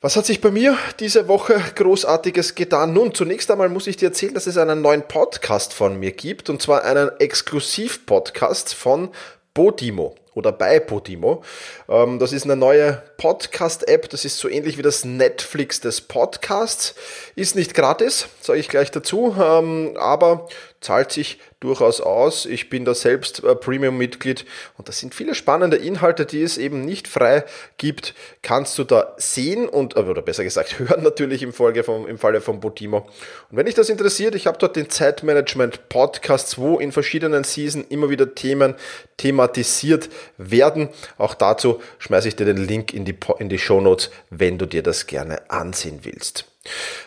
Was 0.00 0.14
hat 0.14 0.26
sich 0.26 0.40
bei 0.40 0.52
mir 0.52 0.76
diese 1.00 1.26
Woche 1.26 1.60
Großartiges 1.74 2.54
getan? 2.54 2.92
Nun, 2.92 3.14
zunächst 3.14 3.50
einmal 3.50 3.68
muss 3.68 3.88
ich 3.88 3.96
dir 3.96 4.10
erzählen, 4.10 4.34
dass 4.34 4.46
es 4.46 4.56
einen 4.56 4.80
neuen 4.80 5.02
Podcast 5.02 5.74
von 5.74 5.98
mir 5.98 6.12
gibt, 6.12 6.50
und 6.50 6.62
zwar 6.62 6.84
einen 6.84 7.10
Exklusiv-Podcast 7.18 8.74
von 8.74 9.08
Bodimo 9.54 10.14
oder 10.34 10.52
bei 10.52 10.78
Podimo. 10.78 11.42
Ähm, 11.88 12.20
das 12.20 12.32
ist 12.32 12.44
eine 12.44 12.54
neue 12.54 13.02
Podcast-App, 13.18 14.08
das 14.10 14.24
ist 14.24 14.38
so 14.38 14.48
ähnlich 14.48 14.78
wie 14.78 14.82
das 14.82 15.04
Netflix 15.04 15.80
des 15.80 16.00
Podcasts. 16.00 16.94
Ist 17.34 17.56
nicht 17.56 17.74
gratis, 17.74 18.28
sage 18.40 18.60
ich 18.60 18.68
gleich 18.68 18.92
dazu, 18.92 19.36
ähm, 19.38 19.96
aber 19.98 20.48
zahlt 20.80 21.10
sich 21.10 21.38
durchaus 21.60 22.00
aus. 22.00 22.46
Ich 22.46 22.70
bin 22.70 22.84
da 22.84 22.94
selbst 22.94 23.42
äh, 23.42 23.56
Premium-Mitglied 23.56 24.44
und 24.76 24.88
das 24.88 25.00
sind 25.00 25.14
viele 25.14 25.34
spannende 25.34 25.76
Inhalte, 25.76 26.24
die 26.24 26.42
es 26.42 26.56
eben 26.56 26.84
nicht 26.84 27.08
frei 27.08 27.44
gibt, 27.78 28.14
kannst 28.42 28.78
du 28.78 28.84
da 28.84 29.14
sehen 29.16 29.68
und, 29.68 29.96
äh, 29.96 30.00
oder 30.00 30.22
besser 30.22 30.44
gesagt 30.44 30.78
hören 30.78 31.02
natürlich 31.02 31.42
im, 31.42 31.52
Folge 31.52 31.82
vom, 31.82 32.06
im 32.06 32.18
Falle 32.18 32.40
von 32.40 32.60
Botimo. 32.60 33.08
Und 33.50 33.56
wenn 33.56 33.66
dich 33.66 33.74
das 33.74 33.88
interessiert, 33.88 34.36
ich 34.36 34.46
habe 34.46 34.58
dort 34.58 34.76
den 34.76 34.88
Zeitmanagement 34.88 35.88
Podcast, 35.88 36.58
wo 36.58 36.78
in 36.78 36.92
verschiedenen 36.92 37.42
Season 37.42 37.84
immer 37.88 38.08
wieder 38.08 38.36
Themen 38.36 38.74
thematisiert 39.16 40.08
werden. 40.36 40.90
Auch 41.16 41.34
dazu 41.34 41.80
schmeiße 41.98 42.28
ich 42.28 42.36
dir 42.36 42.44
den 42.44 42.56
Link 42.56 42.94
in 42.94 43.04
die, 43.08 43.18
in 43.38 43.48
die 43.48 43.58
Show 43.58 43.80
Notes, 43.80 44.10
wenn 44.30 44.58
du 44.58 44.66
dir 44.66 44.82
das 44.82 45.06
gerne 45.06 45.50
ansehen 45.50 46.00
willst. 46.02 46.47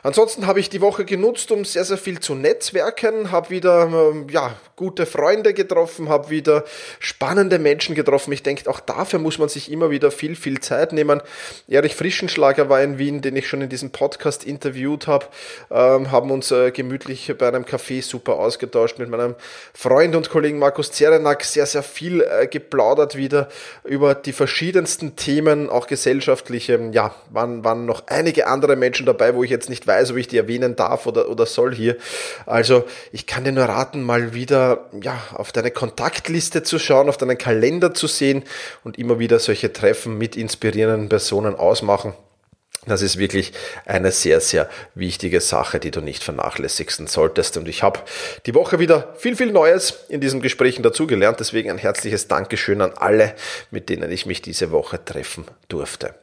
Ansonsten 0.03 0.47
habe 0.47 0.59
ich 0.59 0.69
die 0.69 0.81
Woche 0.81 1.05
genutzt, 1.05 1.51
um 1.51 1.65
sehr, 1.65 1.83
sehr 1.85 1.97
viel 1.97 2.19
zu 2.19 2.33
netzwerken, 2.33 3.31
habe 3.31 3.51
wieder 3.51 3.83
ähm, 3.83 4.27
ja, 4.29 4.55
gute 4.75 5.05
Freunde 5.05 5.53
getroffen, 5.53 6.09
habe 6.09 6.31
wieder 6.31 6.63
spannende 6.99 7.59
Menschen 7.59 7.93
getroffen. 7.93 8.31
Ich 8.31 8.41
denke, 8.41 8.67
auch 8.69 8.79
dafür 8.79 9.19
muss 9.19 9.37
man 9.37 9.49
sich 9.49 9.71
immer 9.71 9.91
wieder 9.91 10.09
viel, 10.09 10.35
viel 10.35 10.59
Zeit 10.59 10.93
nehmen. 10.93 11.21
Erich 11.67 11.95
Frischenschlager 11.95 12.69
war 12.69 12.81
in 12.81 12.97
Wien, 12.97 13.21
den 13.21 13.35
ich 13.35 13.47
schon 13.47 13.61
in 13.61 13.69
diesem 13.69 13.91
Podcast 13.91 14.43
interviewt 14.43 15.05
habe, 15.05 15.27
ähm, 15.69 16.09
haben 16.09 16.31
uns 16.31 16.49
äh, 16.49 16.71
gemütlich 16.71 17.31
bei 17.37 17.47
einem 17.47 17.65
Café 17.65 18.01
super 18.01 18.37
ausgetauscht 18.37 18.97
mit 18.97 19.09
meinem 19.09 19.35
Freund 19.73 20.15
und 20.15 20.31
Kollegen 20.31 20.57
Markus 20.57 20.91
Zerenak, 20.91 21.43
sehr, 21.43 21.67
sehr 21.67 21.83
viel 21.83 22.21
äh, 22.21 22.47
geplaudert 22.47 23.15
wieder 23.15 23.49
über 23.83 24.15
die 24.15 24.33
verschiedensten 24.33 25.15
Themen, 25.15 25.69
auch 25.69 25.85
gesellschaftliche. 25.85 26.79
Ja, 26.91 27.13
waren, 27.29 27.63
waren 27.63 27.85
noch 27.85 28.07
einige 28.07 28.47
andere 28.47 28.75
Menschen 28.75 29.05
dabei, 29.05 29.35
wo 29.35 29.40
ich 29.43 29.49
jetzt 29.49 29.69
nicht 29.69 29.87
weiß, 29.87 30.11
ob 30.11 30.17
ich 30.17 30.27
die 30.27 30.37
erwähnen 30.37 30.75
darf 30.75 31.05
oder, 31.05 31.29
oder 31.29 31.45
soll 31.45 31.73
hier. 31.73 31.97
Also 32.45 32.83
ich 33.11 33.25
kann 33.25 33.43
dir 33.43 33.51
nur 33.51 33.65
raten, 33.65 34.03
mal 34.03 34.33
wieder 34.33 34.89
ja, 35.01 35.21
auf 35.33 35.51
deine 35.51 35.71
Kontaktliste 35.71 36.63
zu 36.63 36.79
schauen, 36.79 37.09
auf 37.09 37.17
deinen 37.17 37.37
Kalender 37.37 37.93
zu 37.93 38.07
sehen 38.07 38.43
und 38.83 38.97
immer 38.97 39.19
wieder 39.19 39.39
solche 39.39 39.73
Treffen 39.73 40.17
mit 40.17 40.35
inspirierenden 40.35 41.09
Personen 41.09 41.55
ausmachen. 41.55 42.13
Das 42.87 43.03
ist 43.03 43.19
wirklich 43.19 43.53
eine 43.85 44.11
sehr, 44.11 44.41
sehr 44.41 44.67
wichtige 44.95 45.39
Sache, 45.39 45.79
die 45.79 45.91
du 45.91 46.01
nicht 46.01 46.23
vernachlässigen 46.23 47.05
solltest. 47.05 47.55
Und 47.57 47.67
ich 47.67 47.83
habe 47.83 47.99
die 48.47 48.55
Woche 48.55 48.79
wieder 48.79 49.13
viel, 49.17 49.35
viel 49.35 49.51
Neues 49.51 50.05
in 50.09 50.19
diesen 50.19 50.41
Gesprächen 50.41 50.81
dazugelernt. 50.81 51.39
Deswegen 51.39 51.69
ein 51.69 51.77
herzliches 51.77 52.27
Dankeschön 52.27 52.81
an 52.81 52.93
alle, 52.95 53.35
mit 53.69 53.89
denen 53.89 54.11
ich 54.11 54.25
mich 54.25 54.41
diese 54.41 54.71
Woche 54.71 55.03
treffen 55.03 55.45
durfte. 55.67 56.15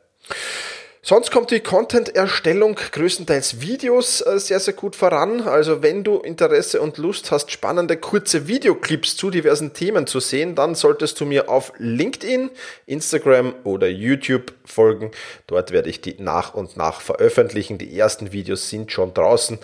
Sonst 1.01 1.31
kommt 1.31 1.53
die 1.53 1.61
Content-Erstellung 1.61 2.75
größtenteils 2.75 3.61
Videos 3.61 4.21
äh, 4.21 4.39
sehr, 4.41 4.59
sehr 4.59 4.75
gut 4.75 4.97
voran. 4.97 5.43
Also 5.43 5.81
wenn 5.81 6.03
du 6.03 6.19
Interesse 6.19 6.81
und 6.81 6.99
Lust 6.99 7.31
hast, 7.31 7.53
spannende 7.53 7.97
kurze 7.97 8.49
Videoclips 8.49 9.17
zu 9.17 9.31
diversen 9.31 9.73
Themen 9.73 10.09
zu 10.09 10.19
sehen, 10.19 10.57
dann 10.57 10.75
solltest 10.75 11.21
du 11.21 11.25
mir 11.25 11.49
auf 11.49 11.73
LinkedIn, 11.79 12.51
Instagram 12.87 13.55
oder 13.63 13.87
YouTube 13.87 14.53
folgen. 14.65 15.13
Dort 15.47 15.71
werde 15.71 15.89
ich 15.89 16.01
die 16.01 16.17
nach 16.19 16.55
und 16.55 16.77
nach 16.77 17.01
veröffentlichen. 17.01 17.79
Die 17.79 17.97
ersten 17.97 18.33
Videos 18.33 18.69
sind 18.69 18.91
schon 18.91 19.15
draußen 19.15 19.59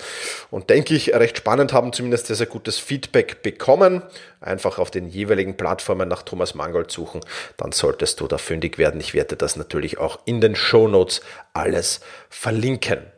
und 0.51 0.71
denke 0.71 0.95
ich 0.95 1.15
recht 1.15 1.39
spannend, 1.39 1.73
haben 1.73 1.93
zumindest 1.93 2.29
sehr, 2.29 2.37
sehr 2.37 2.47
gutes 2.47 2.79
Feedback 2.79 3.43
bekommen. 3.43 4.03
Einfach 4.41 4.79
auf 4.79 4.91
den 4.91 5.09
jeweiligen 5.09 5.57
Plattformen 5.57 6.07
nach 6.09 6.23
Thomas 6.23 6.55
Mangold 6.55 6.91
suchen, 6.91 7.21
dann 7.57 7.73
solltest 7.73 8.21
du 8.21 8.27
da 8.29 8.37
fündig 8.37 8.77
werden. 8.77 9.01
Ich 9.01 9.15
werde 9.15 9.37
das 9.37 9.57
natürlich 9.57 9.99
auch 9.99 10.19
in 10.27 10.43
den 10.43 10.55
Show 10.55 10.87
Notes 10.87 11.23
alles 11.53 12.01
verlinken. 12.29 13.15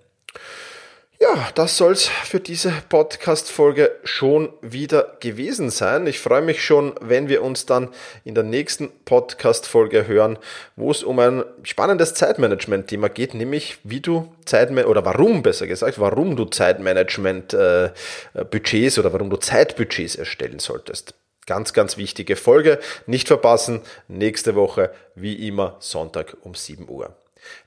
Ja, 1.18 1.48
das 1.54 1.78
soll's 1.78 2.08
für 2.08 2.40
diese 2.40 2.74
Podcast-Folge 2.90 3.90
schon 4.04 4.50
wieder 4.60 5.16
gewesen 5.20 5.70
sein. 5.70 6.06
Ich 6.06 6.20
freue 6.20 6.42
mich 6.42 6.62
schon, 6.62 6.92
wenn 7.00 7.30
wir 7.30 7.42
uns 7.42 7.64
dann 7.64 7.88
in 8.24 8.34
der 8.34 8.44
nächsten 8.44 8.90
Podcast-Folge 9.06 10.06
hören, 10.06 10.38
wo 10.76 10.90
es 10.90 11.02
um 11.02 11.18
ein 11.18 11.42
spannendes 11.62 12.12
Zeitmanagement-Thema 12.12 13.08
geht, 13.08 13.32
nämlich 13.32 13.78
wie 13.82 14.00
du 14.00 14.30
Zeitmanagement 14.44 14.90
oder 14.90 15.06
warum 15.06 15.42
besser 15.42 15.66
gesagt, 15.66 15.98
warum 15.98 16.36
du 16.36 16.44
Zeitmanagement-Budgets 16.44 18.96
äh, 18.96 19.00
oder 19.00 19.14
warum 19.14 19.30
du 19.30 19.38
Zeitbudgets 19.38 20.16
erstellen 20.16 20.58
solltest. 20.58 21.14
Ganz, 21.46 21.72
ganz 21.72 21.96
wichtige 21.96 22.36
Folge. 22.36 22.78
Nicht 23.06 23.28
verpassen. 23.28 23.80
Nächste 24.08 24.54
Woche, 24.54 24.90
wie 25.14 25.48
immer, 25.48 25.76
Sonntag 25.78 26.36
um 26.42 26.54
7 26.54 26.90
Uhr. 26.90 27.16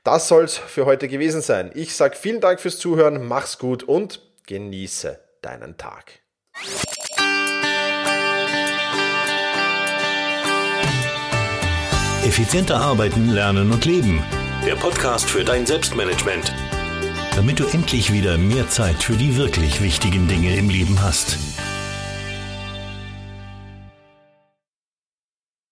Das 0.03 0.27
soll's 0.27 0.57
für 0.57 0.85
heute 0.85 1.07
gewesen 1.07 1.41
sein. 1.41 1.71
Ich 1.73 1.95
sage 1.95 2.15
vielen 2.15 2.41
Dank 2.41 2.59
fürs 2.59 2.79
Zuhören, 2.79 3.25
mach's 3.27 3.57
gut 3.57 3.83
und 3.83 4.21
genieße 4.47 5.19
deinen 5.41 5.77
Tag. 5.77 6.19
Effizienter 12.23 12.79
arbeiten, 12.79 13.29
lernen 13.29 13.71
und 13.71 13.85
leben. 13.85 14.23
Der 14.65 14.75
Podcast 14.75 15.29
für 15.29 15.43
dein 15.43 15.65
Selbstmanagement. 15.65 16.53
Damit 17.35 17.59
du 17.59 17.65
endlich 17.65 18.11
wieder 18.11 18.37
mehr 18.37 18.67
Zeit 18.67 19.01
für 19.01 19.15
die 19.15 19.37
wirklich 19.37 19.81
wichtigen 19.81 20.27
Dinge 20.27 20.55
im 20.55 20.69
Leben 20.69 21.01
hast. 21.01 21.37